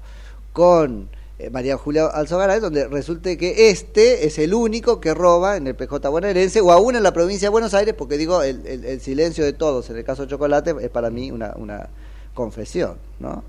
[0.54, 1.10] con
[1.50, 6.08] María Julia Alzogaray, donde resulte que este es el único que roba en el PJ
[6.10, 9.44] bonaerense o aún en la provincia de Buenos Aires, porque digo, el, el- el silencio
[9.44, 11.90] de todos en el caso Chocolate es para mí una, una
[12.34, 13.44] confesión, ¿no?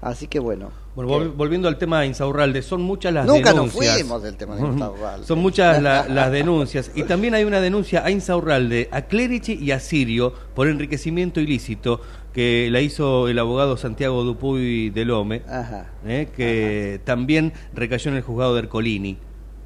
[0.00, 0.70] Así que bueno.
[0.96, 3.94] Bueno, vol- volviendo al tema de Insaurralde, son muchas las Nunca nos denuncias.
[3.94, 5.26] fuimos del tema de Insaurralde.
[5.26, 6.90] Son muchas la- las denuncias.
[6.94, 12.00] Y también hay una denuncia a Insaurralde, a Clerici y a Sirio por enriquecimiento ilícito
[12.32, 15.86] que la hizo el abogado Santiago Dupuy del Ome, Ajá.
[16.06, 19.18] eh, que también recayó en el juzgado de Ercolini.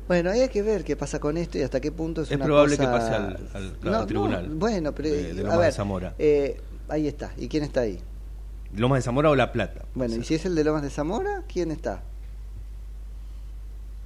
[0.09, 2.45] Bueno, hay que ver qué pasa con esto y hasta qué punto es, Es una
[2.45, 5.73] probable cosa- que pase al- al tribunal bueno, pero de- de a Lomas de ver,
[5.73, 6.15] Zamora.
[6.19, 7.33] eh, ahí está.
[7.37, 7.99] ¿Y quién está ahí?
[8.77, 9.83] ¿Lomas de Zamora o La Plata?
[9.95, 11.43] Bueno, ¿y si es el de Lomas de Zamora?
[11.53, 12.03] ¿Quién está?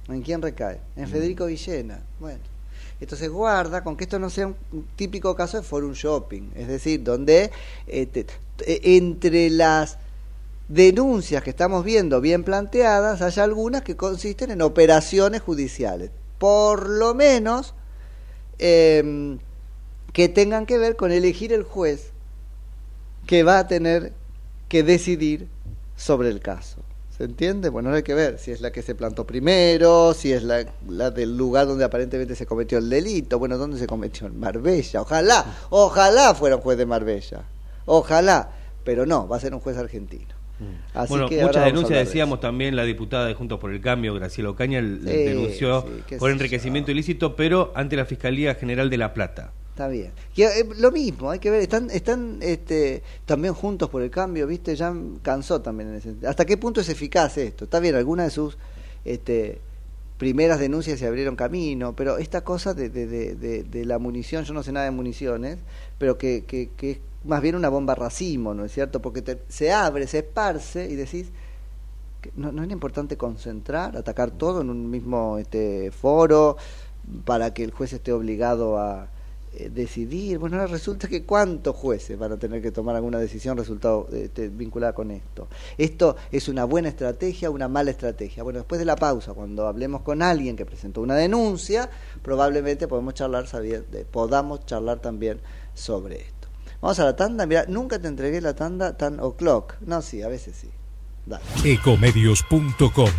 [0.09, 0.79] ¿En quién recae?
[0.95, 1.99] En Federico Villena.
[2.19, 2.39] Bueno,
[3.01, 7.03] entonces guarda con que esto no sea un típico caso de forum shopping, es decir,
[7.03, 7.51] donde
[7.87, 9.97] este, t- entre las
[10.67, 17.13] denuncias que estamos viendo bien planteadas, hay algunas que consisten en operaciones judiciales, por lo
[17.13, 17.73] menos
[18.59, 19.39] em,
[20.13, 22.11] que tengan que ver con elegir el juez
[23.27, 24.13] que va a tener
[24.69, 25.47] que decidir
[25.95, 26.77] sobre el caso.
[27.21, 27.69] ¿Se entiende?
[27.69, 31.11] Bueno, hay que ver si es la que se plantó primero, si es la, la
[31.11, 33.37] del lugar donde aparentemente se cometió el delito.
[33.37, 34.25] Bueno, ¿dónde se cometió?
[34.25, 35.01] En Marbella.
[35.01, 37.43] Ojalá, ojalá fuera un juez de Marbella.
[37.85, 38.49] Ojalá.
[38.83, 40.33] Pero no, va a ser un juez argentino.
[40.95, 44.15] Así bueno, que muchas denuncias de decíamos también la diputada de Juntos por el Cambio,
[44.15, 49.13] Graciela Ocaña, Sí, denunció sí, por enriquecimiento ilícito, pero ante la Fiscalía General de La
[49.13, 49.51] Plata.
[49.71, 50.11] Está bien.
[50.35, 54.75] Eh, lo mismo, hay que ver, están, están este, también juntos por el cambio, ¿viste?
[54.75, 56.27] Ya cansó también en ese.
[56.27, 57.63] ¿Hasta qué punto es eficaz esto?
[57.65, 58.57] Está bien, algunas de sus
[59.05, 59.61] este,
[60.17, 64.53] primeras denuncias se abrieron camino, pero esta cosa de, de, de, de- la munición, yo
[64.53, 65.57] no sé nada de municiones,
[65.97, 69.01] pero que, que, que es más bien una bomba racimo, ¿no es cierto?
[69.01, 71.27] Porque te- se abre, se esparce y decís,
[72.35, 76.57] no, no era importante concentrar, atacar todo en un mismo este, foro
[77.25, 79.09] para que el juez esté obligado a
[79.53, 80.37] eh, decidir.
[80.37, 84.49] Bueno, ahora resulta que cuántos jueces van a tener que tomar alguna decisión resultado este,
[84.49, 85.47] vinculada con esto.
[85.77, 88.43] Esto es una buena estrategia, una mala estrategia.
[88.43, 91.89] Bueno, después de la pausa, cuando hablemos con alguien que presentó una denuncia,
[92.21, 93.45] probablemente podemos charlar,
[94.11, 95.39] podamos charlar también
[95.73, 96.47] sobre esto.
[96.81, 97.45] Vamos a la tanda.
[97.45, 99.75] Mira, nunca te entregué la tanda tan o'clock.
[99.81, 100.69] No, sí, a veces sí.
[101.63, 103.09] Ecomedios.com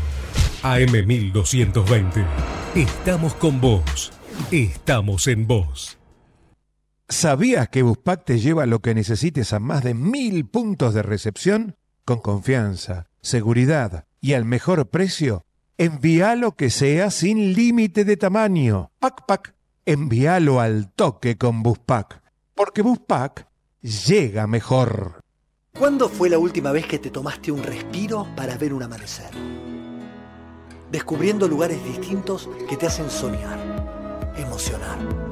[0.63, 2.27] AM1220.
[2.75, 4.13] Estamos con vos.
[4.51, 6.02] Estamos en vos.
[7.13, 11.77] ¿Sabías que Buspack te lleva lo que necesites a más de mil puntos de recepción?
[12.07, 15.45] Con confianza, seguridad y al mejor precio.
[15.77, 18.93] Envíalo que sea sin límite de tamaño.
[18.99, 22.23] Pac Pac, envíalo al toque con Buspack.
[22.55, 23.47] Porque Buspack
[23.83, 25.21] llega mejor.
[25.79, 29.31] ¿Cuándo fue la última vez que te tomaste un respiro para ver un amanecer?
[30.91, 35.32] Descubriendo lugares distintos que te hacen soñar, emocionar.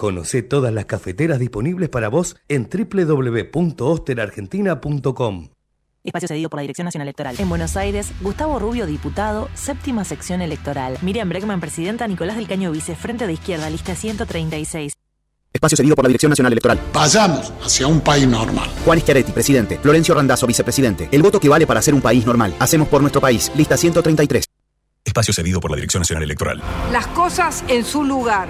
[0.00, 5.48] Conoce todas las cafeteras disponibles para vos en www.osterargentina.com.
[6.02, 7.36] Espacio cedido por la Dirección Nacional Electoral.
[7.38, 10.96] En Buenos Aires, Gustavo Rubio, diputado, séptima sección electoral.
[11.02, 12.08] Miriam Bregman, presidenta.
[12.08, 14.94] Nicolás del Caño, vice, frente de izquierda, lista 136.
[15.52, 16.80] Espacio cedido por la Dirección Nacional Electoral.
[16.94, 18.70] Vayamos hacia un país normal.
[18.86, 19.78] Juan Schiaretti, presidente.
[19.82, 21.10] Florencio Randazzo, vicepresidente.
[21.12, 22.54] El voto que vale para ser un país normal.
[22.58, 23.52] Hacemos por nuestro país.
[23.54, 24.46] Lista 133.
[25.04, 26.62] Espacio cedido por la Dirección Nacional Electoral.
[26.90, 28.48] Las cosas en su lugar.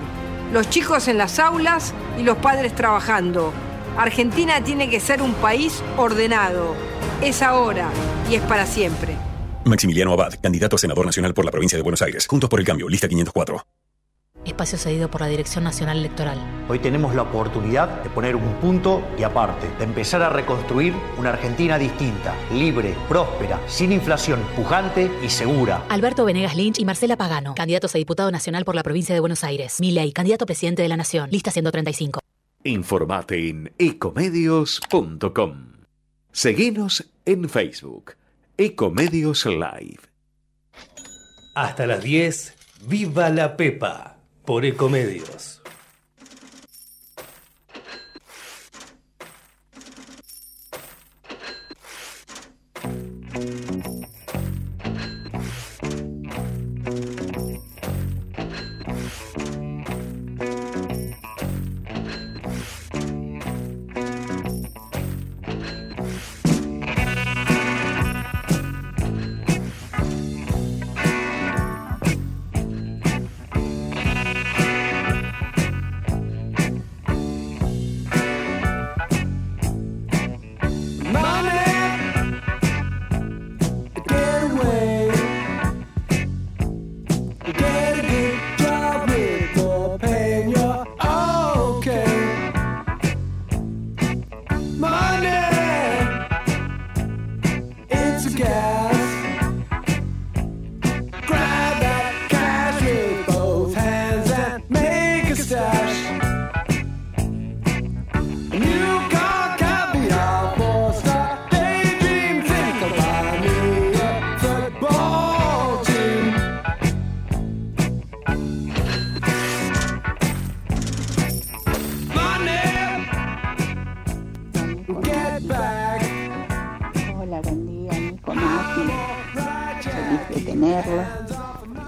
[0.53, 3.53] Los chicos en las aulas y los padres trabajando.
[3.97, 6.75] Argentina tiene que ser un país ordenado.
[7.23, 7.89] Es ahora
[8.29, 9.17] y es para siempre.
[9.65, 12.27] Maximiliano Abad, candidato a senador nacional por la provincia de Buenos Aires.
[12.27, 13.80] Juntos por el cambio, lista 504.
[14.45, 16.39] Espacio cedido por la Dirección Nacional Electoral.
[16.69, 21.31] Hoy tenemos la oportunidad de poner un punto y aparte, de empezar a reconstruir una
[21.31, 25.85] Argentina distinta, libre, próspera, sin inflación, pujante y segura.
[25.89, 29.45] Alberto Venegas Lynch y Marcela Pagano, candidatos a diputado nacional por la provincia de Buenos
[29.45, 29.81] Aires.
[29.81, 31.31] Milei, candidato a presidente de la Nación.
[31.31, 32.21] Lista 135.
[32.65, 35.71] Informate en ecomedios.com.
[36.33, 38.15] Seguinos en Facebook.
[38.57, 40.01] Ecomedios Live.
[41.55, 42.55] Hasta las 10,
[42.87, 44.20] Viva la Pepa,
[44.51, 45.60] por Ecomedios.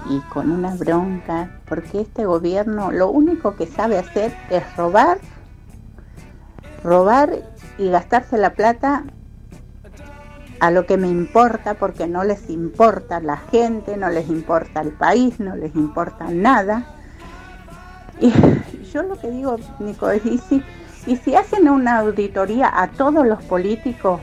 [0.09, 5.19] Y con una bronca, porque este gobierno lo único que sabe hacer es robar,
[6.83, 7.31] robar
[7.77, 9.03] y gastarse la plata
[10.59, 14.91] a lo que me importa, porque no les importa la gente, no les importa el
[14.91, 16.85] país, no les importa nada.
[18.19, 18.31] Y
[18.93, 20.63] yo lo que digo, Nico, es, y si,
[21.05, 24.21] y si hacen una auditoría a todos los políticos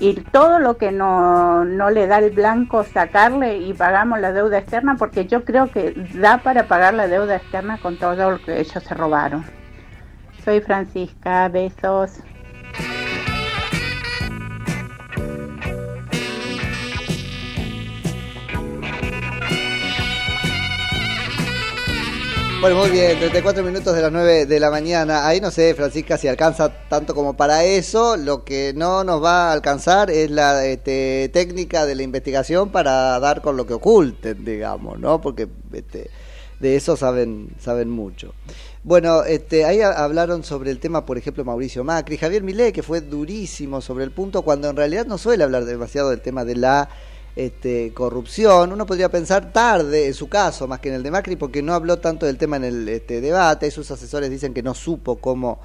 [0.00, 4.58] y todo lo que no, no le da el blanco sacarle y pagamos la deuda
[4.58, 8.60] externa, porque yo creo que da para pagar la deuda externa con todo lo que
[8.60, 9.44] ellos se robaron.
[10.44, 12.20] Soy Francisca, besos.
[22.62, 25.26] Bueno, muy bien, 34 minutos de las 9 de la mañana.
[25.26, 28.16] Ahí no sé, Francisca, si alcanza tanto como para eso.
[28.16, 33.18] Lo que no nos va a alcanzar es la este, técnica de la investigación para
[33.18, 35.20] dar con lo que oculten, digamos, ¿no?
[35.20, 36.08] Porque este,
[36.60, 38.32] de eso saben, saben mucho.
[38.84, 42.84] Bueno, este, ahí ha- hablaron sobre el tema, por ejemplo, Mauricio Macri, Javier Milei, que
[42.84, 46.54] fue durísimo sobre el punto, cuando en realidad no suele hablar demasiado del tema de
[46.54, 46.88] la
[47.36, 48.72] este, corrupción.
[48.72, 51.74] Uno podría pensar tarde en su caso, más que en el de Macri, porque no
[51.74, 53.70] habló tanto del tema en el este, debate.
[53.70, 55.60] Sus asesores dicen que no supo cómo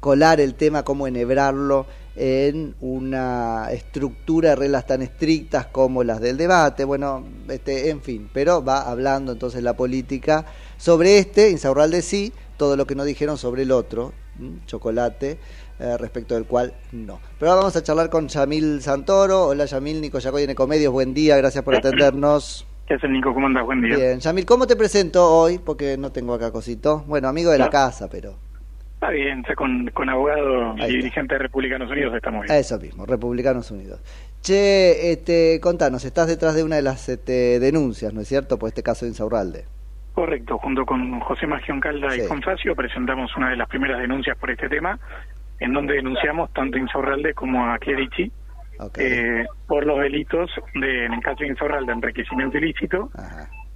[0.00, 6.36] colar el tema, cómo enhebrarlo en una estructura de reglas tan estrictas como las del
[6.36, 6.84] debate.
[6.84, 10.46] Bueno, este, en fin, pero va hablando entonces la política
[10.78, 14.12] sobre este, Insaurralde sí, todo lo que no dijeron sobre el otro,
[14.66, 15.38] chocolate,
[15.80, 17.20] eh, respecto del cual no.
[17.38, 19.46] Pero ahora vamos a charlar con Yamil Santoro.
[19.46, 22.66] Hola Yamil, Nico Yacoy en Ecomedios, buen día, gracias por atendernos.
[22.86, 23.32] ¿Qué haces, Nico?
[23.32, 23.64] ¿Cómo andas?
[23.64, 23.96] Buen día.
[23.96, 25.58] Bien, Yamil, ¿cómo te presento hoy?
[25.58, 27.04] Porque no tengo acá cosito.
[27.06, 28.34] Bueno, amigo de la casa, pero...
[28.94, 32.54] Está bien, ya con, con abogado y dirigente de Republicanos Unidos estamos bien.
[32.54, 34.00] Eso mismo, Republicanos Unidos.
[34.42, 38.58] Che, este, contanos, estás detrás de una de las este, denuncias, ¿no es cierto?
[38.58, 39.64] Por este caso de Insaurralde.
[40.14, 42.22] Correcto, junto con José Magión Calda Sí.
[42.24, 44.98] y con Facio presentamos una de las primeras denuncias por este tema,
[45.60, 48.32] en donde denunciamos tanto a Insaurralde como a Chierici
[48.96, 53.10] eh, por los delitos de, en el caso de Insaurralde, enriquecimiento ilícito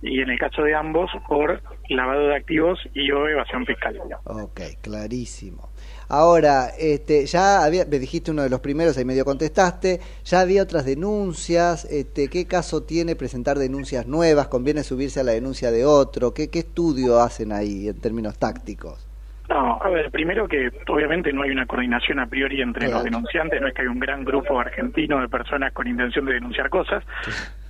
[0.01, 3.99] y en el caso de ambos por lavado de activos y o evasión fiscal.
[4.25, 5.71] Ok, clarísimo.
[6.09, 10.63] Ahora, este, ya había, me dijiste uno de los primeros, ahí medio contestaste, ya había
[10.63, 14.49] otras denuncias, este, ¿qué caso tiene presentar denuncias nuevas?
[14.49, 16.35] ¿Conviene subirse a la denuncia de otro?
[16.35, 19.07] ¿Qué, qué estudio hacen ahí en términos tácticos?
[19.55, 23.61] No, a ver, primero que obviamente no hay una coordinación a priori entre los denunciantes,
[23.61, 27.05] no es que hay un gran grupo argentino de personas con intención de denunciar cosas.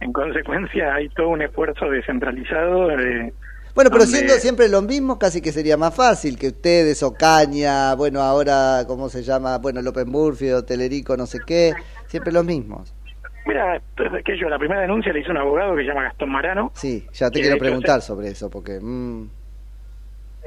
[0.00, 3.34] En consecuencia, hay todo un esfuerzo descentralizado de...
[3.74, 7.94] Bueno, pero donde- siendo siempre lo mismo, casi que sería más fácil que ustedes, Ocaña,
[7.96, 9.58] bueno, ahora, ¿cómo se llama?
[9.58, 11.74] Bueno, López Murphy, Telerico, no sé qué,
[12.06, 12.94] siempre los mismos.
[13.44, 13.78] Mira,
[14.24, 16.72] que yo la primera denuncia le hizo un abogado que se llama Gastón Marano.
[16.74, 18.78] Sí, ya te quiero hecho preguntar sobre eso, porque...
[18.80, 19.28] mm,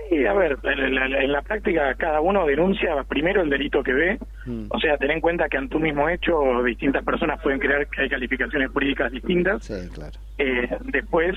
[0.09, 3.93] Sí, a ver, en la, en la práctica cada uno denuncia primero el delito que
[3.93, 4.67] ve, Mm.
[4.69, 8.03] o sea, ten en cuenta que ante un mismo hecho distintas personas pueden creer que
[8.03, 9.65] hay calificaciones jurídicas distintas.
[9.65, 10.13] Sí, claro.
[10.37, 11.35] Eh, después,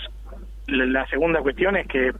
[0.69, 2.13] la, la segunda cuestión es que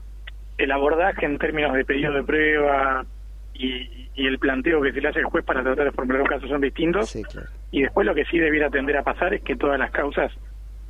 [0.57, 3.05] el abordaje en términos de pedido de prueba
[3.53, 6.29] y, y el planteo que se le hace al juez para tratar de formular los
[6.29, 7.15] casos son distintos.
[7.71, 10.29] Y después lo que sí debiera tender a pasar es que todas las causas,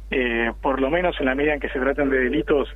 [0.09, 2.67] eh, por lo menos en la medida en que se traten de delitos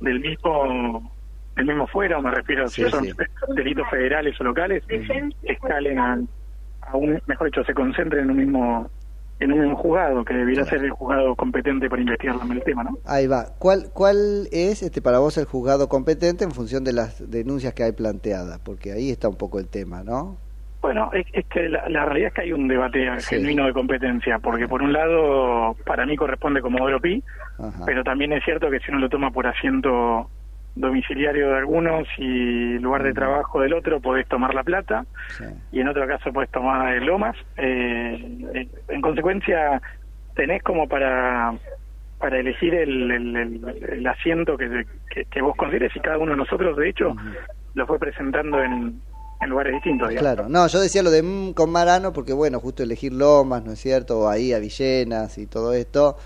[0.00, 1.10] del mismo
[1.56, 3.12] del mismo fuera, me refiero Sí, si son sí.
[3.54, 4.84] delitos federales o locales,
[5.42, 6.18] escalen a,
[6.82, 8.90] a un, mejor dicho, se concentren en un mismo
[9.38, 12.96] en un mismo juzgado, que debiera ser el juzgado competente para investigar el tema, ¿no?
[13.04, 13.44] Ahí va.
[13.58, 17.82] ¿Cuál, cuál es este para vos el juzgado competente en función de las denuncias que
[17.82, 18.58] hay planteadas?
[18.60, 20.38] Porque ahí está un poco el tema, ¿no?
[20.80, 23.34] Bueno, es, es que la, la realidad es que hay un debate Sí.
[23.36, 27.22] genuino de competencia, porque por un lado, para mí corresponde como Pi,
[27.84, 30.30] pero también es cierto que si uno lo toma por asiento
[30.76, 35.04] domiciliario de algunos y lugar de trabajo del otro, podés tomar La Plata,
[35.72, 37.34] y en otro caso podés tomar el Lomas.
[37.56, 39.82] Eh, eh, en consecuencia,
[40.34, 41.54] tenés como para
[42.18, 46.30] para elegir el, el, el- el asiento que, que, que vos consideres y cada uno
[46.32, 47.14] de nosotros, de hecho,
[47.74, 49.02] lo fue presentando en,
[49.42, 50.08] en lugares distintos.
[50.08, 50.34] digamos.
[50.34, 50.48] Claro.
[50.48, 53.80] No, yo decía lo de mm, con Marano porque, bueno, justo elegir Lomas, ¿no es
[53.80, 54.20] cierto?
[54.20, 56.16] O ahí a Villenas y todo esto,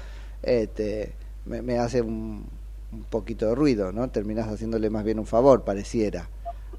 [0.44, 2.46] este, me, me hace un,
[2.93, 4.09] un poquito de ruido, ¿no?
[4.11, 6.28] Terminás haciéndole más bien un favor, pareciera.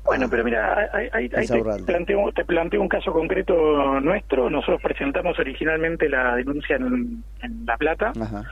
[0.03, 1.45] Bueno, pero mira, ahí, te,
[1.86, 4.49] planteo, te planteo un caso concreto nuestro.
[4.49, 8.43] Nosotros presentamos originalmente la denuncia en, en La Plata Ajá.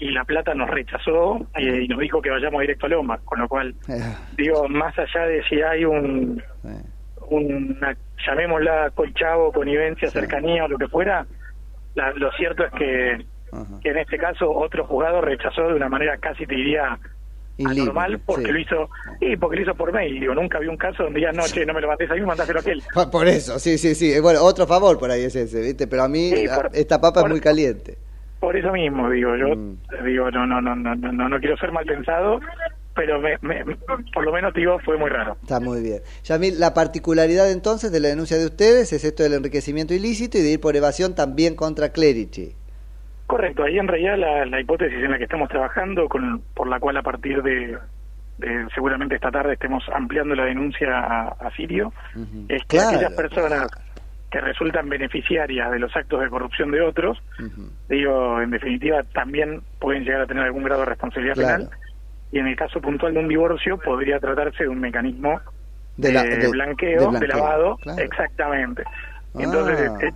[0.00, 3.38] y La Plata nos rechazó eh, y nos dijo que vayamos directo a Loma, con
[3.38, 3.74] lo cual,
[4.38, 6.42] digo, más allá de si hay un,
[7.28, 7.96] una,
[8.26, 11.26] llamémosla colchavo, connivencia, cercanía o lo que fuera,
[11.94, 13.26] la- lo cierto es que,
[13.82, 16.98] que en este caso otro jugador rechazó de una manera casi te diría
[17.64, 18.52] anormal porque sí.
[18.52, 18.90] lo hizo
[19.20, 21.64] y porque lo hizo por mail digo nunca vi un caso donde ya no che
[21.64, 24.12] no me lo mates a mí mandáselo a aquel Pa- Por eso, sí, sí, sí.
[24.12, 25.86] Eh, Bueno, otro favor por ahí es ese, ¿viste?
[25.86, 27.96] Pero a mí Sí, a- por- esta papa es muy caliente.
[28.40, 29.78] por eso mismo digo yo Mm.
[30.04, 32.40] digo no no no no no no no quiero ser mal pensado
[32.96, 33.64] pero me, me-
[34.12, 36.00] por lo menos digo fue muy raro Está muy bien.
[36.24, 40.42] Yamil, la particularidad entonces de la denuncia de ustedes es esto del enriquecimiento ilícito y
[40.42, 42.54] de ir por evasión también contra Clerici.
[43.26, 46.78] Correcto, ahí en realidad la, la hipótesis en la que estamos trabajando, con, por la
[46.78, 47.78] cual a partir de,
[48.38, 51.92] de seguramente esta tarde estemos ampliando la denuncia a, a Sirio,
[52.48, 53.66] es que Claro, aquellas personas
[54.30, 57.18] que resultan beneficiarias de los actos de corrupción de otros,
[57.88, 61.64] digo, en definitiva, también pueden llegar a tener algún grado de responsabilidad Claro.
[61.64, 61.78] penal,
[62.32, 65.40] y en el caso puntual de un divorcio podría tratarse de un mecanismo
[65.96, 68.82] De la- de, de- blanqueo, de lavado, exactamente.
[69.38, 70.10] Entonces, Ah.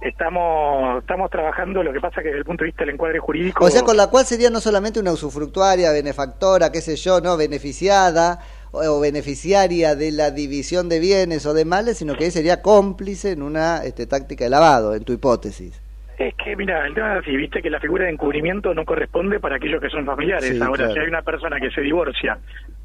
[0.00, 3.64] Estamos estamos trabajando, lo que pasa que desde el punto de vista del encuadre jurídico...
[3.64, 7.36] O sea, con la cual sería no solamente una usufructuaria, benefactora, qué sé yo, no
[7.36, 8.38] beneficiada
[8.70, 13.32] o, o beneficiaria de la división de bienes o de males, sino que sería cómplice
[13.32, 15.80] en una este, táctica de lavado, en tu hipótesis.
[16.18, 19.38] Es que, mira, el tema es así, viste que la figura de encubrimiento no corresponde
[19.38, 20.50] para aquellos que son familiares.
[20.50, 20.92] Sí, Ahora, claro.
[20.94, 22.38] si hay una persona que se divorcia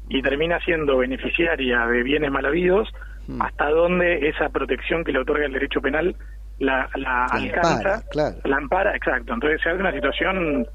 [0.08, 2.88] y termina siendo beneficiaria de bienes mal habidos,
[3.26, 3.40] Hmm.
[3.40, 6.14] ¿hasta dónde esa protección que le otorga el derecho penal
[6.58, 7.70] la, la alcanza?
[7.72, 8.36] ampara, claro.
[8.44, 9.34] La ampara, exacto.
[9.34, 10.66] Entonces se hace una situación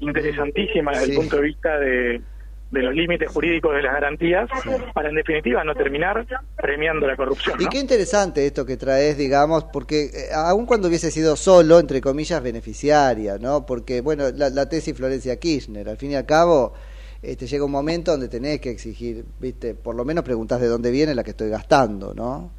[0.00, 1.10] interesantísima desde Sí.
[1.12, 2.22] el punto de vista de,
[2.70, 4.48] de los límites jurídicos de las garantías,
[4.94, 6.26] para en definitiva no terminar
[6.56, 7.60] premiando la corrupción.
[7.60, 12.00] Y qué interesante esto que traes, digamos, porque eh, aun cuando hubiese sido solo, entre
[12.00, 13.66] comillas, beneficiaria, ¿no?
[13.66, 16.72] Porque, bueno, la, la tesis Florencia Kirchner, al fin y al cabo,
[17.22, 20.90] este, llega un momento donde tenés que exigir, viste, por lo menos preguntás de dónde
[20.90, 22.50] viene la que estoy gastando, ¿no?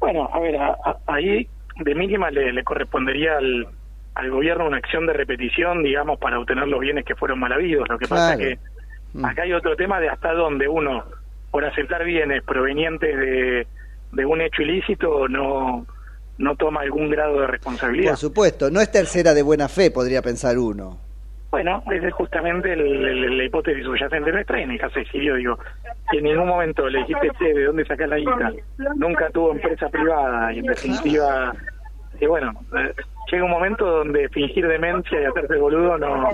[0.00, 3.66] Bueno, a ver, a- a- ahí de mínima le, le correspondería al,
[4.14, 7.88] al gobierno una acción de repetición, digamos, para obtener los bienes que fueron mal habidos.
[7.88, 8.50] Lo que pasa Claro.
[8.50, 11.04] es que acá hay otro tema de hasta dónde uno,
[11.50, 13.66] por aceptar bienes provenientes de,
[14.12, 15.86] de un hecho ilícito, no,
[16.38, 18.10] no toma algún grado de responsabilidad.
[18.12, 20.98] Por supuesto, no es tercera de buena fe, podría pensar uno.
[21.54, 24.58] Bueno, esa es justamente la hipótesis subyacente nuestra.
[24.58, 25.56] Y en el caso de Sirio, digo,
[26.10, 28.52] si en ningún momento le dijiste, che, ¿de dónde sacás la guita?
[28.96, 31.54] Nunca tuvo empresa privada y en definitiva,
[32.20, 32.92] y bueno, eh,
[33.30, 36.28] llega un momento donde fingir demencia y hacerse boludo no...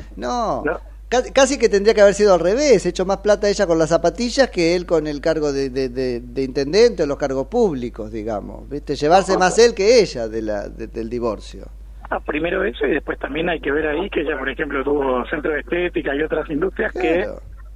[0.65, 0.81] No.
[1.11, 3.91] Ca- Casi que tendría que haber sido al revés, hecho más plata ella con las
[3.91, 8.11] zapatillas que él con el cargo de, de- de- de intendente o los cargos públicos,
[8.11, 8.71] digamos.
[8.71, 8.95] ¿Viste?
[8.95, 11.67] Llevarse más él que ella de la, de- del divorcio.
[12.11, 15.25] Ah, primero eso y después también hay que ver ahí que ella, por ejemplo, tuvo
[15.27, 17.25] centro de estética y otras industrias que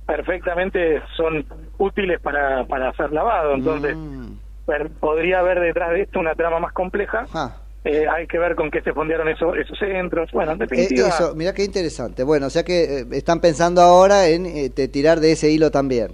[0.06, 1.46] perfectamente son
[1.78, 3.54] útiles para, para hacer lavado.
[3.54, 3.96] Entonces,
[4.66, 7.26] per- podría haber detrás de esto una trama más compleja.
[7.84, 10.30] Eh, hay que ver con qué se fondearon esos, esos centros.
[10.32, 12.22] Bueno, en Eh, definitiva, eso, mira qué interesante.
[12.24, 15.70] Bueno, o sea que eh, están pensando ahora en eh, te- tirar de ese hilo
[15.70, 16.12] también.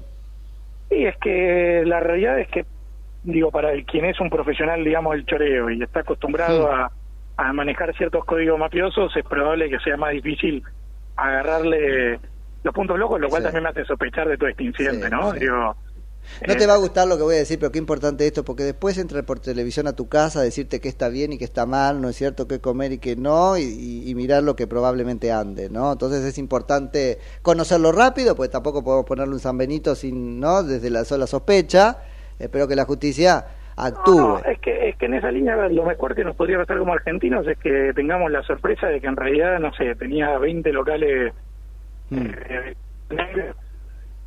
[0.90, 2.66] Y es que la realidad es que,
[3.22, 6.68] digo, para el, quien es un profesional, digamos, del choreo y está acostumbrado Sí.
[6.72, 6.90] a,
[7.42, 10.62] a manejar ciertos códigos mafiosos, es probable que sea más difícil
[11.16, 12.20] agarrarle
[12.62, 13.44] los puntos locos, lo cual Sí.
[13.46, 15.32] también me hace sospechar de todo este incidente, Sí, ¿no?
[15.32, 15.40] sí.
[15.40, 15.76] Digo,
[16.46, 18.44] No eh, te va a gustar lo que voy a decir, pero qué importante esto,
[18.44, 21.44] porque después entra por televisión a tu casa a decirte que está bien y que
[21.46, 24.54] está mal, no es cierto, qué comer y qué no, y, y- y mirar lo
[24.54, 25.90] que probablemente ande, ¿no?
[25.92, 30.62] Entonces es importante conocerlo rápido, pues tampoco podemos ponerle un San Benito sin, ¿no?
[30.62, 31.96] Desde la sola sospecha.
[32.38, 33.46] Espero que la justicia
[33.86, 34.16] actúe.
[34.18, 36.92] No, es que, es que en esa línea lo mejor que nos podría pasar como
[36.92, 41.32] argentinos es que tengamos la sorpresa de que en realidad, no sé, tenía 20 locales
[42.10, 42.26] Mm.
[42.48, 42.74] eh,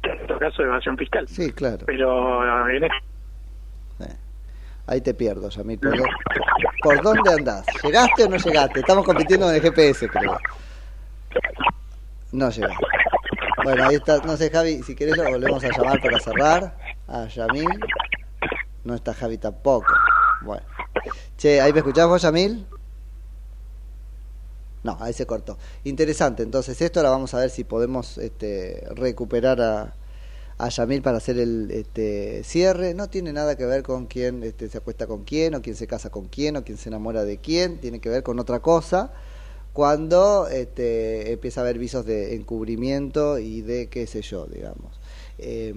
[0.04, 1.28] en otro caso de evasión fiscal.
[1.28, 1.86] Sí, claro.
[1.86, 4.16] Pero en este
[4.86, 5.80] Ahí te pierdo, Yamil.
[5.80, 6.04] ¿Por, dó-
[6.82, 7.66] por dónde andás?
[7.84, 8.82] ¿Llegaste o no llegaste?
[8.82, 10.38] Estamos compitiendo con el GPS, creo.
[12.34, 12.86] No llegaste.
[13.64, 14.18] Bueno, ahí está.
[14.26, 16.76] No sé, Javi, si querés lo volvemos a llamar para cerrar.
[17.08, 17.70] A Yamil.
[18.84, 19.94] No está Javi tampoco.
[20.44, 20.66] Bueno.
[21.38, 22.66] Che, ¿ahí me escuchás vos, Yamil?
[24.84, 25.58] No, ahí se cortó.
[25.86, 29.96] Interesante, entonces esto ahora vamos a ver si podemos este, recuperar a,
[30.58, 32.94] a Yamil para hacer el este, cierre.
[32.94, 35.88] No tiene nada que ver con quién este, se acuesta con quién, o quién se
[35.88, 37.80] casa con quién, o quién se enamora de quién.
[37.80, 39.14] Tiene que ver con otra cosa.
[39.72, 45.00] Cuando este, empieza a haber visos de encubrimiento y de qué sé yo, digamos.
[45.38, 45.74] Eh,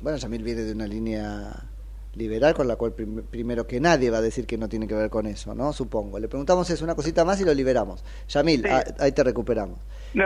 [0.00, 1.70] bueno, Yamil viene de una línea
[2.14, 4.94] liberal con la cual prim- primero que nadie va a decir que no tiene que
[4.94, 5.72] ver con eso, ¿no?
[5.72, 6.18] Supongo.
[6.18, 8.04] Le preguntamos eso, una cosita más y lo liberamos.
[8.28, 9.78] Yamil, ah, ahí te recuperamos.
[10.14, 10.24] No,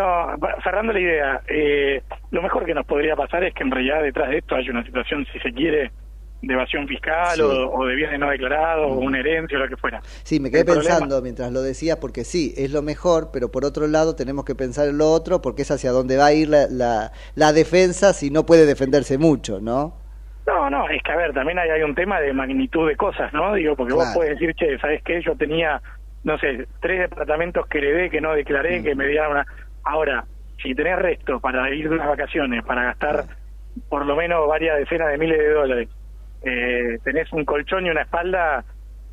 [0.62, 4.30] cerrando la idea, eh, lo mejor que nos podría pasar es que en realidad detrás
[4.30, 5.92] de esto hay una situación, si se quiere,
[6.40, 7.40] de evasión fiscal Sí.
[7.42, 10.02] o, o de bienes no declarados o una herencia o lo que fuera.
[10.24, 13.50] Sí, me quedé El problema- pensando mientras lo decía, porque sí, es lo mejor, pero
[13.50, 16.32] por otro lado tenemos que pensar en lo otro, porque es hacia dónde va a
[16.32, 20.02] ir la, la, la defensa si no puede defenderse mucho, ¿no?
[20.46, 23.32] No, no, es que a ver, también hay, hay un tema de magnitud de cosas,
[23.32, 23.54] ¿no?
[23.54, 25.22] Digo, porque vos puedes decir, che, ¿sabes qué?
[25.22, 25.80] Yo tenía,
[26.22, 28.84] no sé, tres departamentos que heredé, que no declaré, Mm.
[28.84, 29.46] que me dieron una...
[29.84, 30.24] Ahora,
[30.62, 33.24] si tenés resto para ir de unas vacaciones, para gastar
[33.88, 35.88] por lo menos varias decenas de miles de dólares,
[36.42, 38.64] eh, tenés un colchón y una espalda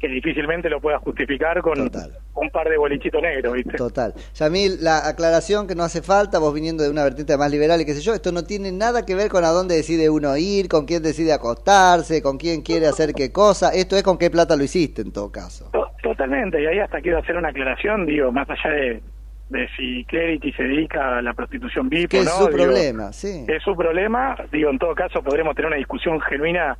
[0.02, 3.78] que difícilmente lo puedas justificar con un par de bolichitos negros, ¿viste?
[3.78, 4.14] Total.
[4.34, 7.86] Yamil, la aclaración que no hace falta, vos viniendo de una vertiente más liberal y
[7.86, 10.68] qué sé yo, esto no tiene nada que ver con a dónde decide uno ir,
[10.68, 14.56] con quién decide acostarse, con quién quiere hacer qué cosa, esto es con qué plata
[14.56, 15.70] lo hiciste en todo caso.
[15.72, 19.02] To- Totalmente, y ahí hasta quiero hacer una aclaración, digo, más allá de,
[19.50, 22.32] de si Clarity se dedica a la prostitución VIP o es no.
[22.32, 23.46] su digo, problema, sí.
[23.48, 26.76] Es su problema, digo, en todo caso podremos tener una discusión genuina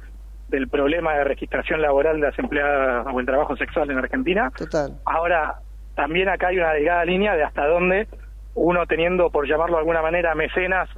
[0.52, 4.52] del problema de registración laboral de las empleadas o el trabajo sexual en Argentina.
[4.56, 4.92] Total.
[5.06, 5.56] Ahora,
[5.96, 8.08] también acá hay una delgada línea de hasta dónde
[8.54, 10.90] uno teniendo, por llamarlo de alguna manera, mecenas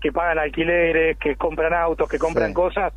[0.00, 2.54] que pagan alquileres, que compran autos, que compran Sí.
[2.54, 2.92] cosas,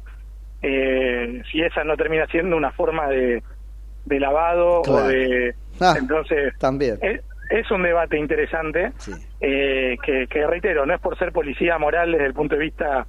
[0.61, 3.43] eh, si esa no termina siendo una forma de,
[4.05, 5.05] de lavado Claro.
[5.05, 5.55] o de...
[5.81, 6.97] Ah, entonces, También.
[7.01, 8.91] es, es un debate interesante
[9.41, 13.07] eh, que, que, reitero, no es por ser policía moral desde el punto de vista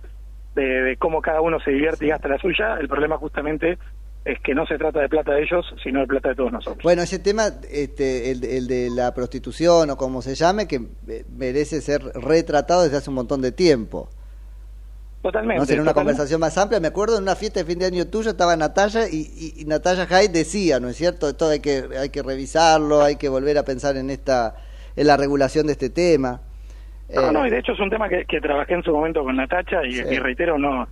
[0.55, 3.79] de, de cómo cada uno se divierte y gasta la suya, el problema justamente
[4.25, 6.83] es que no se trata de plata de ellos, sino de plata de todos nosotros.
[6.83, 11.25] Bueno, ese tema, este, el, el de la prostitución o como se llame, que eh,
[11.37, 14.09] merece ser retratado desde hace un montón de tiempo.
[15.23, 15.61] Totalmente.
[15.61, 16.17] No será una totalmente.
[16.17, 16.81] conversación más amplia.
[16.81, 19.65] Me acuerdo en una fiesta de fin de año tuyo estaba Natalia y, y, y
[19.65, 21.29] Natalia Hyde decía, ¿no es cierto?
[21.29, 24.55] Esto hay que, hay que revisarlo, hay que volver a pensar en esta,
[24.97, 26.41] en la regulación de este tema.
[27.15, 29.23] No, Eh, no, y de hecho es un tema que, que trabajé en su momento
[29.25, 30.89] con Natacha y, y reitero, no,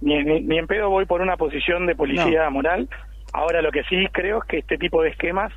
[0.00, 2.88] ni, ni, ni en pedo voy por una posición de policía moral.
[3.32, 5.52] Ahora lo que sí creo es que este tipo de esquemas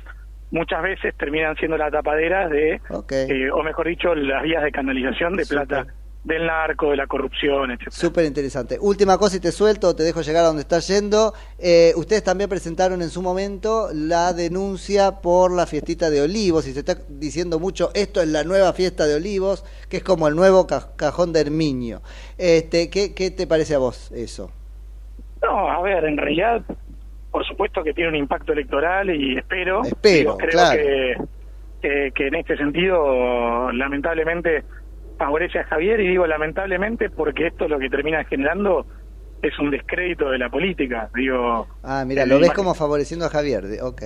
[0.50, 2.80] muchas veces terminan siendo la tapadera de,
[3.28, 5.86] eh, o mejor dicho, las vías de canalización de plata
[6.24, 7.88] del narco, de la corrupción, etc.
[7.90, 8.76] Súper interesante.
[8.80, 11.32] Última cosa y te suelto, te dejo llegar a donde estás yendo.
[11.58, 16.72] Eh, ustedes también presentaron en su momento la denuncia por la fiestita de Olivos y
[16.74, 20.34] se está diciendo mucho, esto es la nueva fiesta de Olivos, que es como el
[20.36, 22.02] nuevo ca- cajón de Herminio.
[22.36, 24.50] Este, ¿qué, ¿Qué te parece a vos eso?
[25.42, 26.62] No, a ver, en realidad,
[27.30, 30.78] por supuesto que tiene un impacto electoral y espero, Espero, digo, creo claro.
[30.78, 31.14] que,
[31.80, 34.64] que, que en este sentido, lamentablemente,
[35.18, 38.86] favorece a Javier y digo lamentablemente porque esto lo que termina generando
[39.42, 41.66] es un descrédito de la política, digo...
[41.82, 43.64] Ah, mira, lo ves como favoreciendo a Javier.
[43.82, 44.02] Ok.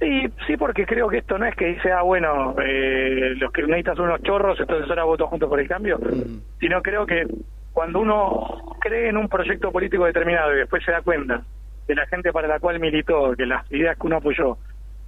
[0.00, 3.96] Sí, sí, porque creo que esto no es que dice, ah, bueno, eh, los necesitan
[3.96, 5.98] son unos chorros, entonces ahora voto juntos por el cambio,
[6.60, 7.26] sino creo que
[7.72, 11.42] cuando uno cree en un proyecto político determinado y después se da cuenta
[11.86, 14.58] de la gente para la cual militó, que las ideas que uno apoyó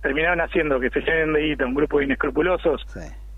[0.03, 2.85] terminaron haciendo que se llenen de guita un grupo de inescrupulosos,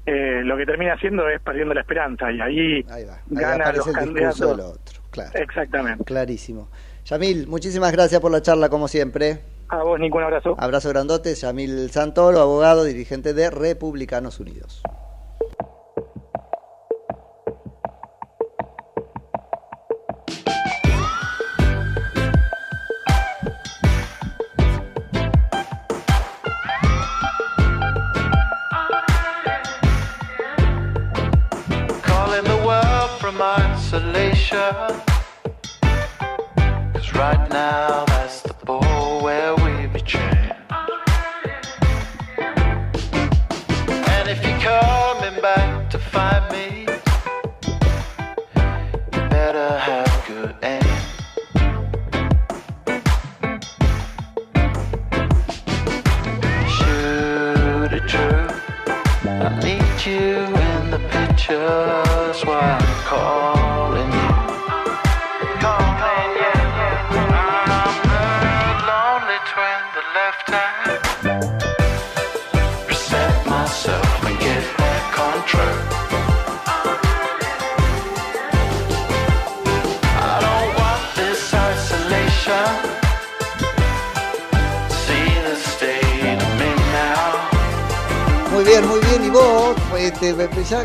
[0.06, 3.90] eh, lo que termina haciendo es perdiendo la esperanza y ahí, Ahí ganan los aparece
[3.90, 4.40] el discurso candidatos.
[4.50, 5.02] del otro.
[5.10, 5.30] Claro.
[5.34, 6.04] Exactamente.
[6.04, 6.68] Clarísimo.
[7.04, 9.40] Yamil, muchísimas gracias por la charla, como siempre.
[9.68, 10.54] A vos, Nico, un abrazo.
[10.58, 11.34] Abrazo grandote.
[11.34, 14.82] Yamil Santoro, abogado, dirigente de Republicanos Unidos.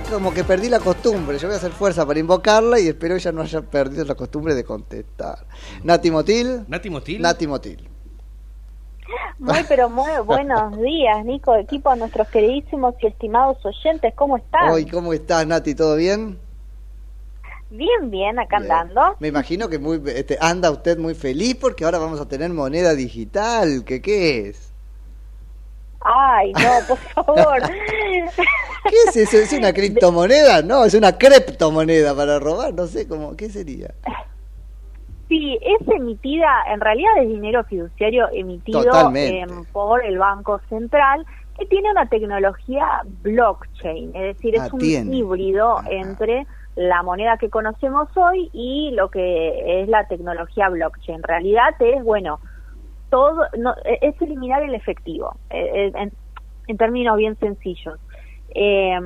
[0.09, 1.37] Como que perdí la costumbre.
[1.37, 4.55] Yo voy a hacer fuerza para invocarla y espero ella no haya perdido la costumbre
[4.55, 5.39] de contestar.
[5.83, 6.65] Nati Motil.
[6.67, 7.21] ¿Nati Motil?
[7.21, 7.89] Nati Motil.
[9.39, 14.69] Muy, pero muy buenos días, Nico, equipo, a nuestros queridísimos y estimados oyentes, ¿cómo están?
[14.69, 15.75] Hoy, ¿cómo estás, Nati?
[15.75, 16.39] ¿Todo bien?
[17.69, 19.15] Bien, bien, acá andando.
[19.19, 22.95] Me imagino que muy, este, anda usted muy feliz porque ahora vamos a tener moneda
[22.95, 23.83] digital.
[23.85, 24.73] ¿Qué, qué es?
[26.01, 27.61] Ay, no, por favor.
[28.89, 29.37] ¿Qué es eso?
[29.37, 30.61] ¿Es una criptomoneda?
[30.61, 32.73] No, es una criptomoneda para robar.
[32.73, 33.35] No sé cómo.
[33.35, 33.93] ¿Qué sería?
[35.27, 38.79] Sí, es emitida, en realidad es dinero fiduciario emitido
[39.13, 41.25] em, por el Banco Central,
[41.59, 45.13] que tiene una tecnología blockchain, es decir, es Ah, un tiene.
[45.17, 51.17] híbrido entre la moneda que conocemos hoy y lo que es la tecnología blockchain.
[51.17, 52.39] En realidad es, bueno,
[53.09, 56.13] todo no, e- es eliminar el efectivo, eh, eh, en,
[56.67, 57.99] en términos bien sencillos.
[58.53, 58.97] Eh,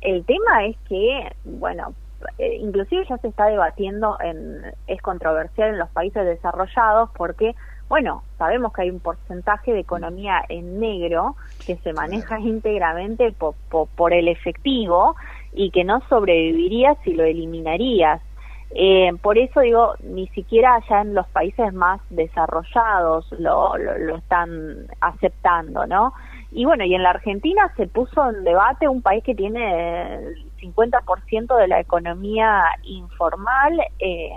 [0.00, 1.94] el tema es que, bueno,
[2.38, 7.54] eh, inclusive ya se está debatiendo, en, es controversial en los países desarrollados porque,
[7.88, 13.56] bueno, sabemos que hay un porcentaje de economía en negro que se maneja íntegramente po-
[13.68, 15.16] po- por el efectivo
[15.52, 18.20] y que no sobreviviría si lo eliminarías.
[18.76, 24.16] Eh, por eso digo, ni siquiera allá en los países más desarrollados lo, lo, lo
[24.16, 26.12] están aceptando, ¿no?
[26.56, 30.52] Y bueno, y en la Argentina se puso en debate un país que tiene el
[30.60, 33.72] 50% de la economía informal.
[33.98, 34.30] eh,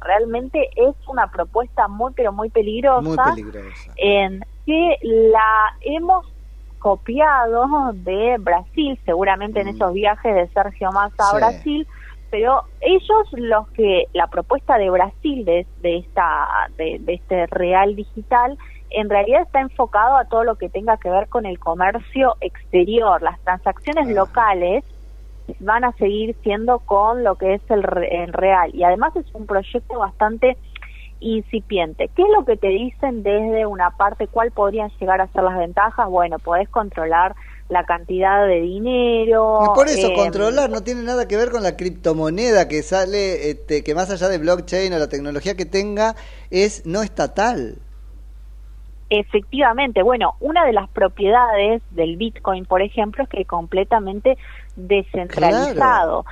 [0.00, 3.00] realmente es una propuesta muy, pero muy peligrosa.
[3.02, 3.92] Muy peligrosa.
[3.96, 6.26] En que la hemos
[6.78, 11.36] copiado de Brasil, seguramente en esos viajes de Sergio Massa a Mm.
[11.36, 11.88] Brasil,
[12.30, 17.96] pero ellos los que la propuesta de Brasil de, de esta de, de este real
[17.96, 18.58] digital
[18.94, 23.22] en realidad está enfocado a todo lo que tenga que ver con el comercio exterior
[23.22, 24.84] las transacciones locales
[25.60, 29.26] van a seguir siendo con lo que es el, re- el real y además es
[29.34, 30.56] un proyecto bastante
[31.20, 32.10] incipiente.
[32.14, 34.26] ¿Qué es lo que te dicen desde una parte?
[34.26, 36.08] ¿Cuál podrían llegar a ser las ventajas?
[36.08, 37.34] Bueno, podés controlar
[37.68, 39.60] la cantidad de dinero.
[39.64, 43.50] Y por eso eh, controlar no tiene nada que ver con la criptomoneda que sale,
[43.50, 46.14] este, que más allá de blockchain o la tecnología que tenga,
[46.50, 47.76] es no estatal.
[49.10, 54.36] Efectivamente, bueno, una de las propiedades del Bitcoin, por ejemplo, es que es completamente
[54.76, 56.24] descentralizado.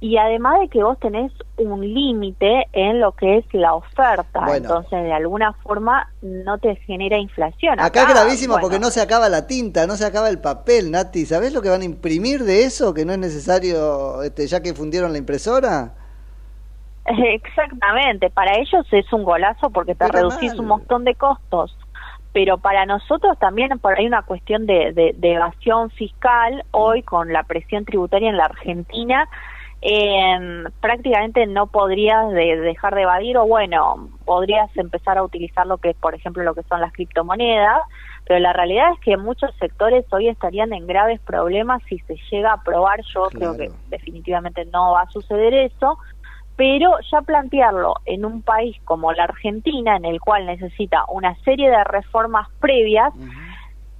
[0.00, 4.54] Y además de que vos tenés un límite en lo que es la oferta, Bueno.
[4.56, 7.78] entonces de alguna forma no te genera inflación.
[7.80, 10.90] Acá es gravísimo bueno, porque no se acaba la tinta, no se acaba el papel,
[10.90, 11.24] Nati.
[11.24, 12.94] ¿Sabés lo que van a imprimir de eso?
[12.94, 15.94] Que no es necesario, este, ya que fundieron la impresora.
[17.06, 20.60] Exactamente, para ellos es un golazo porque te Pero reducís mal.
[20.60, 21.76] un montón de costos,
[22.36, 27.32] pero para nosotros también por ahí una cuestión de, de- de evasión fiscal hoy con
[27.32, 29.26] la presión tributaria en la Argentina.
[29.82, 35.78] eh, prácticamente no podrías de- dejar de evadir o bueno, podrías empezar a utilizar lo
[35.78, 37.80] que es, por ejemplo, lo que son las criptomonedas,
[38.26, 42.50] pero la realidad es que muchos sectores hoy estarían en graves problemas si se llega
[42.50, 45.98] a aprobar, yo creo que definitivamente no va a suceder eso,
[46.56, 51.68] pero ya plantearlo en un país como la Argentina, en el cual necesita una serie
[51.70, 53.12] de reformas previas,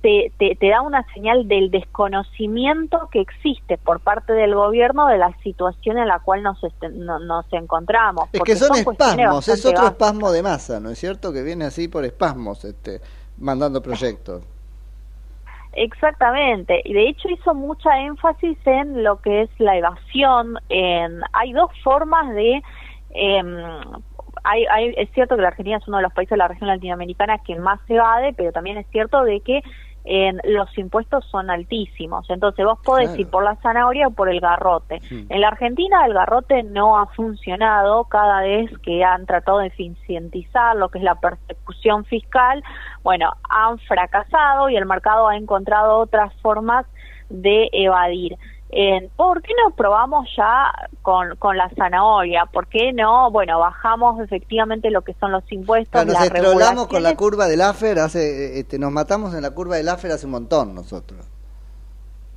[0.02, 5.18] te, te, te da una señal del desconocimiento que existe por parte del gobierno de
[5.18, 8.28] la situación en la cual nos, este- no- nos encontramos.
[8.32, 11.32] Es que son cuestiones espasmos, es otro espasmo de masa, ¿no es cierto?
[11.32, 13.00] Que viene así por espasmos, este,
[13.38, 14.42] mandando proyectos.
[15.79, 20.57] Exactamente, y de hecho hizo mucha énfasis en lo que es la evasión.
[20.70, 22.62] En, hay dos formas de...
[23.11, 23.59] em,
[24.45, 26.68] hay, hay- es cierto que la Argentina es uno de los países de la región
[26.68, 29.61] latinoamericana que más se evade, pero también es cierto de que
[30.07, 32.30] en, los impuestos son altísimos.
[32.30, 33.20] Entonces vos podés Claro.
[33.20, 35.02] ir por la zanahoria o por el garrote.
[35.11, 40.76] En la Argentina el garrote no ha funcionado cada vez que han tratado de eficientizar
[40.76, 42.62] lo que es la persecución fiscal.
[43.02, 46.86] Bueno, han fracasado y el mercado ha encontrado otras formas
[47.28, 48.36] de evadir.
[48.70, 52.46] Eh, ¿Por qué no probamos ya con, con la zanahoria?
[52.46, 57.02] ¿Por qué no, bueno, bajamos efectivamente lo que son los impuestos, Claro, nos estrolamos con
[57.02, 60.32] la curva del AFER, hace, este, nos matamos en la curva del AFER hace un
[60.32, 61.26] montón nosotros.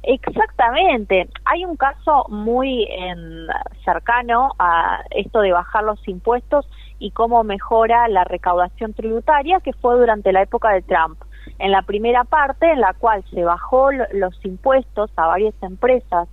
[0.04, 1.30] Exactamente.
[1.46, 3.48] Hay un caso muy en-
[3.84, 6.68] cercano a esto de bajar los impuestos
[7.00, 11.20] y cómo mejora la recaudación tributaria, que fue durante la época de Trump.
[11.58, 16.28] En la primera parte, en la cual se bajó lo- los impuestos a varias empresas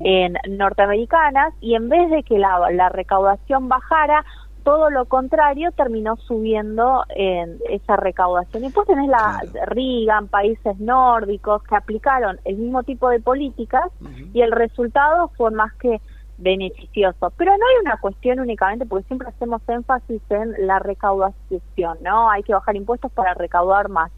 [0.00, 4.24] en norteamericanas y en vez de que la, la recaudación bajara,
[4.64, 8.64] todo lo contrario terminó subiendo en esa recaudación.
[8.64, 13.86] Y pues tenés la Reagan, países nórdicos que aplicaron el mismo tipo de políticas
[14.32, 16.00] y el resultado fue más que
[16.38, 17.32] beneficioso.
[17.36, 22.30] Pero no hay una cuestión únicamente, porque siempre hacemos énfasis en la recaudación, ¿no?
[22.30, 24.10] Hay que bajar impuestos para recaudar más.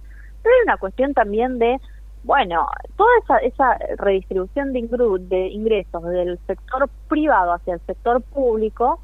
[0.45, 1.81] Pero hay una cuestión también de,
[2.23, 8.23] bueno, toda esa, esa redistribución de, ingru- de ingresos del sector privado hacia el sector
[8.23, 9.01] público,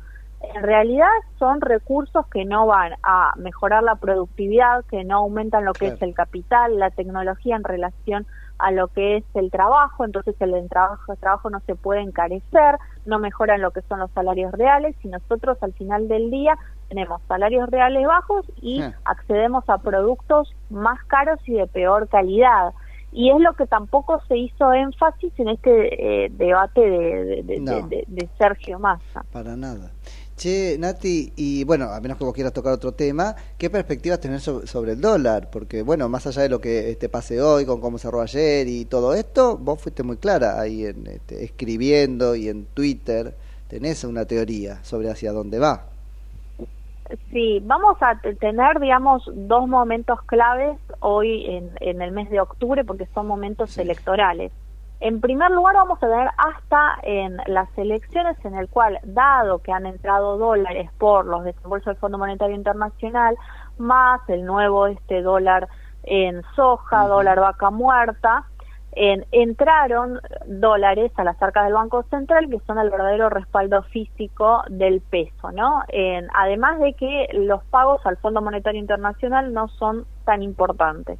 [0.55, 5.72] en realidad son recursos que no van a mejorar la productividad, que no aumentan lo
[5.74, 8.26] que es el capital, la tecnología en relación
[8.59, 12.76] a lo que es el trabajo, entonces el trabajo, el trabajo no se puede encarecer,
[13.07, 14.95] no mejoran lo que son los salarios reales.
[15.03, 16.57] Y nosotros al final del día
[16.91, 22.74] tenemos salarios reales bajos y accedemos a productos más caros y de peor calidad.
[23.12, 27.61] Y es lo que tampoco se hizo énfasis en este eh, debate de, de- de-
[27.61, 27.88] No.
[27.88, 29.24] de- de Sergio Massa.
[29.32, 29.91] Para nada.
[30.36, 34.43] Che, Nati, y bueno, a menos que vos quieras tocar otro tema, ¿qué perspectivas tenés
[34.43, 35.51] so- sobre el dólar?
[35.51, 38.84] Porque bueno, más allá de lo que este pase hoy, con cómo cerró ayer y
[38.84, 43.34] todo esto, vos fuiste muy clara ahí en, este, escribiendo y en Twitter,
[43.68, 45.86] tenés una teoría sobre hacia dónde va.
[47.30, 52.40] Sí, vamos a te- tener, digamos, dos momentos claves hoy en, en el mes de
[52.40, 54.52] octubre porque son momentos electorales.
[55.00, 59.72] En primer lugar, vamos a tener hasta en las elecciones en el cual, dado que
[59.72, 63.34] han entrado dólares por los desembolsos del Fondo Monetario Internacional,
[63.78, 65.68] más el nuevo este dólar
[66.02, 68.44] en soja, dólar vaca muerta,
[68.93, 74.62] en- entraron dólares a las arcas del Banco Central que son el verdadero respaldo físico
[74.68, 75.82] del peso, ¿no?
[75.88, 81.18] En- además de que los pagos al Fondo Monetario Internacional no son tan importantes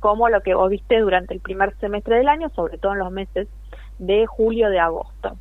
[0.00, 3.12] como lo que vos viste durante el primer semestre del año, sobre todo en los
[3.12, 3.48] meses
[3.98, 5.36] de julio de agosto.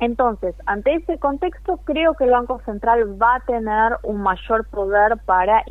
[0.00, 5.18] Entonces, ante ese contexto, creo que el Banco Central va a tener un mayor poder
[5.24, 5.62] para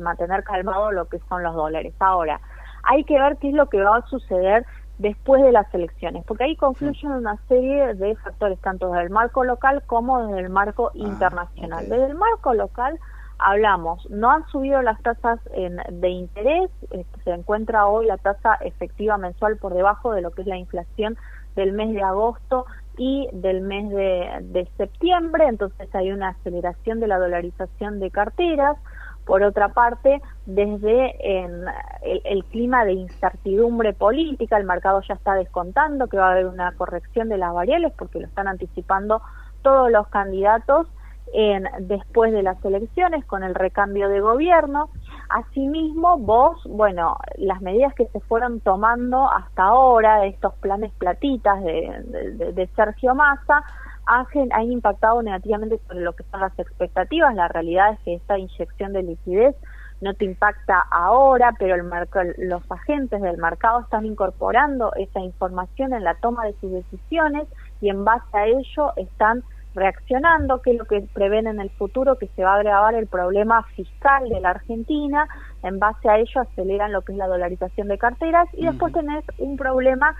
[0.00, 1.94] mantener calmado lo que son los dólares.
[1.98, 2.40] Ahora,
[2.86, 4.64] hay que ver qué es lo que va a suceder
[4.98, 9.44] después de las elecciones, porque ahí confluyen una serie de factores, tanto desde el marco
[9.44, 11.84] local como desde el marco internacional.
[11.90, 12.98] Desde el marco local
[13.38, 18.54] hablamos, no han subido las tasas en- de interés, este, se encuentra hoy la tasa
[18.62, 21.18] efectiva mensual por debajo de lo que es la inflación
[21.54, 22.64] del mes de agosto
[22.96, 28.78] y del mes de, de septiembre, entonces hay una aceleración de la dolarización de carteras.
[29.26, 31.64] Por otra parte, desde en
[32.02, 36.70] el, clima de incertidumbre política, el mercado ya está descontando que va a haber una
[36.76, 39.20] corrección de las variables porque lo están anticipando
[39.62, 40.86] todos los candidatos
[41.32, 44.90] en, después de las elecciones con el recambio de gobierno.
[45.28, 52.70] Asimismo, vos, bueno, las medidas que se fueron tomando hasta ahora, estos planes platitas de
[52.76, 53.64] Sergio Massa,
[54.06, 57.34] han, han impactado negativamente sobre lo que son las expectativas.
[57.34, 59.56] La realidad es que esta inyección de liquidez
[60.00, 65.94] no te impacta ahora, pero el merc- los agentes del mercado están incorporando esa información
[65.94, 67.48] en la toma de sus decisiones
[67.80, 69.42] y en base a ello están
[69.74, 73.06] reaccionando, que es lo que prevén en el futuro, que se va a agravar el
[73.06, 75.28] problema fiscal de la Argentina,
[75.62, 79.24] en base a ello aceleran lo que es la dolarización de carteras y después tenés
[79.38, 80.14] un problema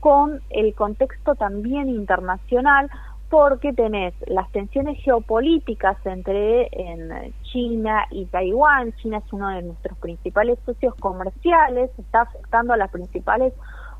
[0.00, 2.88] con el contexto también internacional,
[3.30, 8.92] porque tenés las tensiones geopolíticas entre en China y Taiwán.
[8.94, 13.52] China es uno de nuestros principales socios comerciales, está afectando a las principales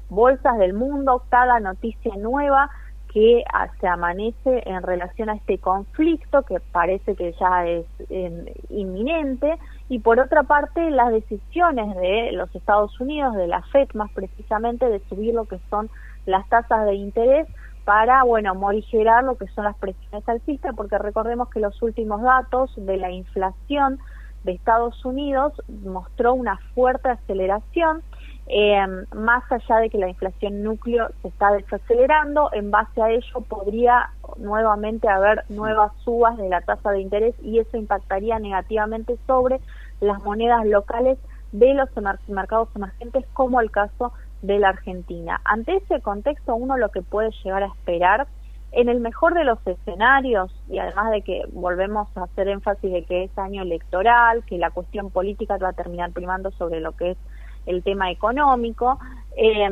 [0.08, 1.24] bolsas del mundo.
[1.28, 2.70] Cada noticia nueva
[3.12, 8.54] que ah, se amanece en relación a este conflicto que parece que ya es eh,
[8.70, 9.58] inminente
[9.88, 14.88] y por otra parte las decisiones de los Estados Unidos, de la FED más precisamente,
[14.88, 15.90] de subir lo que son
[16.26, 17.48] las tasas de interés
[17.88, 22.70] para, bueno, morigerar lo que son las presiones alcistas, porque recordemos que los últimos datos
[22.76, 23.98] de la inflación
[24.44, 28.02] de Estados Unidos mostró una fuerte aceleración,
[28.46, 33.40] eh, más allá de que la inflación núcleo se está desacelerando, en base a ello
[33.48, 39.62] podría nuevamente haber nuevas subas de la tasa de interés y eso impactaría negativamente sobre
[40.02, 41.16] las monedas locales
[41.52, 41.88] de los
[42.28, 45.40] mercados emergentes, como el caso de la Argentina.
[45.44, 48.26] Ante ese contexto, uno lo que puede llegar a esperar,
[48.70, 53.04] en el mejor de los escenarios, y además de que volvemos a hacer énfasis de
[53.04, 57.12] que es año electoral, que la cuestión política va a terminar primando sobre lo que
[57.12, 57.18] es
[57.66, 58.98] el tema económico,
[59.36, 59.68] eh,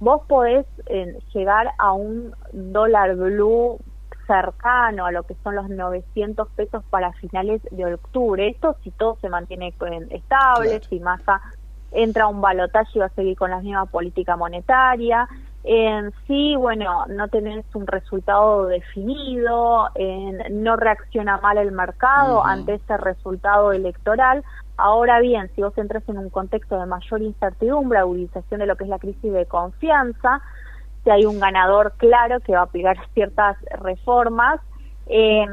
[0.00, 3.78] vos podés eh, llegar a un dólar blue
[4.26, 8.48] cercano a lo que son los 900 pesos para finales de octubre.
[8.48, 11.40] Esto si todo se mantiene eh, estable, si Massa
[11.92, 15.28] entra un balotaje y va a seguir con la misma política monetaria.
[15.64, 22.74] En sí, bueno, no tenés un resultado definido, en- no reacciona mal el mercado ante
[22.74, 24.42] ese resultado electoral.
[24.76, 28.84] Ahora bien, si vos entras en un contexto de mayor incertidumbre, agudización de lo que
[28.84, 30.40] es la crisis de confianza,
[31.04, 34.60] si hay un ganador claro que va a aplicar ciertas reformas,
[35.06, 35.46] eh,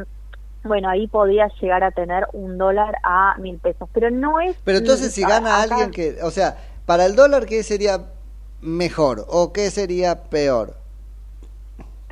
[0.64, 3.90] bueno, ahí podría llegar a tener un dólar a mil pesos.
[3.94, 4.56] Pero no es...
[4.64, 8.06] Pero entonces si gana acá- alguien que, o sea, para el dólar, ¿qué sería
[8.62, 10.76] mejor o qué sería peor?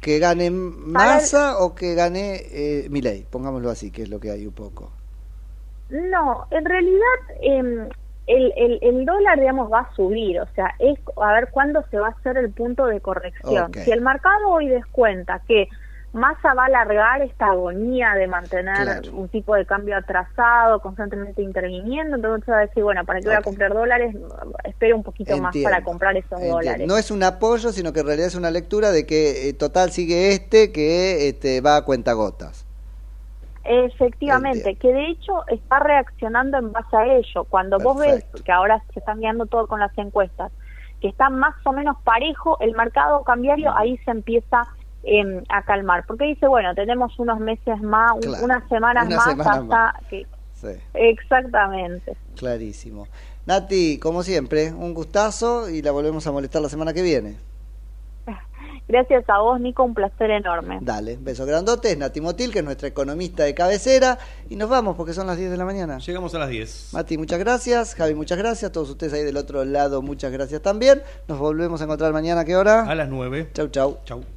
[0.02, 3.26] ¿Que gane Massa o que gane eh, Milei?
[3.30, 4.92] Pongámoslo así, que es lo que hay un poco.
[5.90, 7.02] No, en realidad
[7.42, 7.90] em,
[8.28, 11.98] el, el, el dólar, digamos, va a subir, o sea, es a ver cuándo se
[11.98, 13.72] va a hacer el punto de corrección.
[13.74, 15.68] Si el mercado hoy descuenta que
[16.18, 19.12] Massa va a alargar esta agonía de mantener Claro.
[19.14, 23.36] un tipo de cambio atrasado, constantemente interviniendo, entonces va a decir, bueno, ¿para qué voy
[23.36, 24.16] a comprar dólares?
[24.64, 26.58] Espero un poquito más para comprar esos Entiendo.
[26.58, 26.88] dólares.
[26.88, 29.92] No es un apoyo, sino que en realidad es una lectura de que eh, total
[29.92, 32.66] sigue este que este, va a cuentagotas.
[33.64, 37.44] Efectivamente, que de hecho está reaccionando en base a ello.
[37.44, 40.52] Cuando vos ves que ahora se están guiando todo con las encuestas,
[41.02, 44.64] que está más o menos parejo, el mercado cambiario ahí se empieza
[45.08, 46.06] em, a calmar.
[46.06, 49.66] Porque dice, bueno, tenemos unos meses más, un- Claro, unas semanas una más semana hasta
[49.66, 49.94] más.
[50.10, 50.26] que...
[50.54, 52.18] Sí, Exactamente.
[52.36, 53.08] clarísimo.
[53.46, 57.38] Nati, como siempre, un gustazo y la volvemos a molestar la semana que viene.
[58.88, 60.80] Gracias a vos, Nico, un placer enorme.
[60.82, 64.18] Dale, beso grandote, es Nati Motil, que es nuestra economista de cabecera,
[64.50, 66.00] y nos vamos porque son las 10 de la mañana.
[66.00, 66.90] Llegamos a las 10.
[66.94, 71.02] Mati, muchas gracias, Javi, muchas gracias, todos ustedes ahí del otro lado, muchas gracias también.
[71.28, 72.82] Nos volvemos a encontrar mañana, ¿a qué hora?
[72.90, 73.50] A las 9.
[73.54, 74.00] Chau, chau.
[74.06, 74.37] Chau.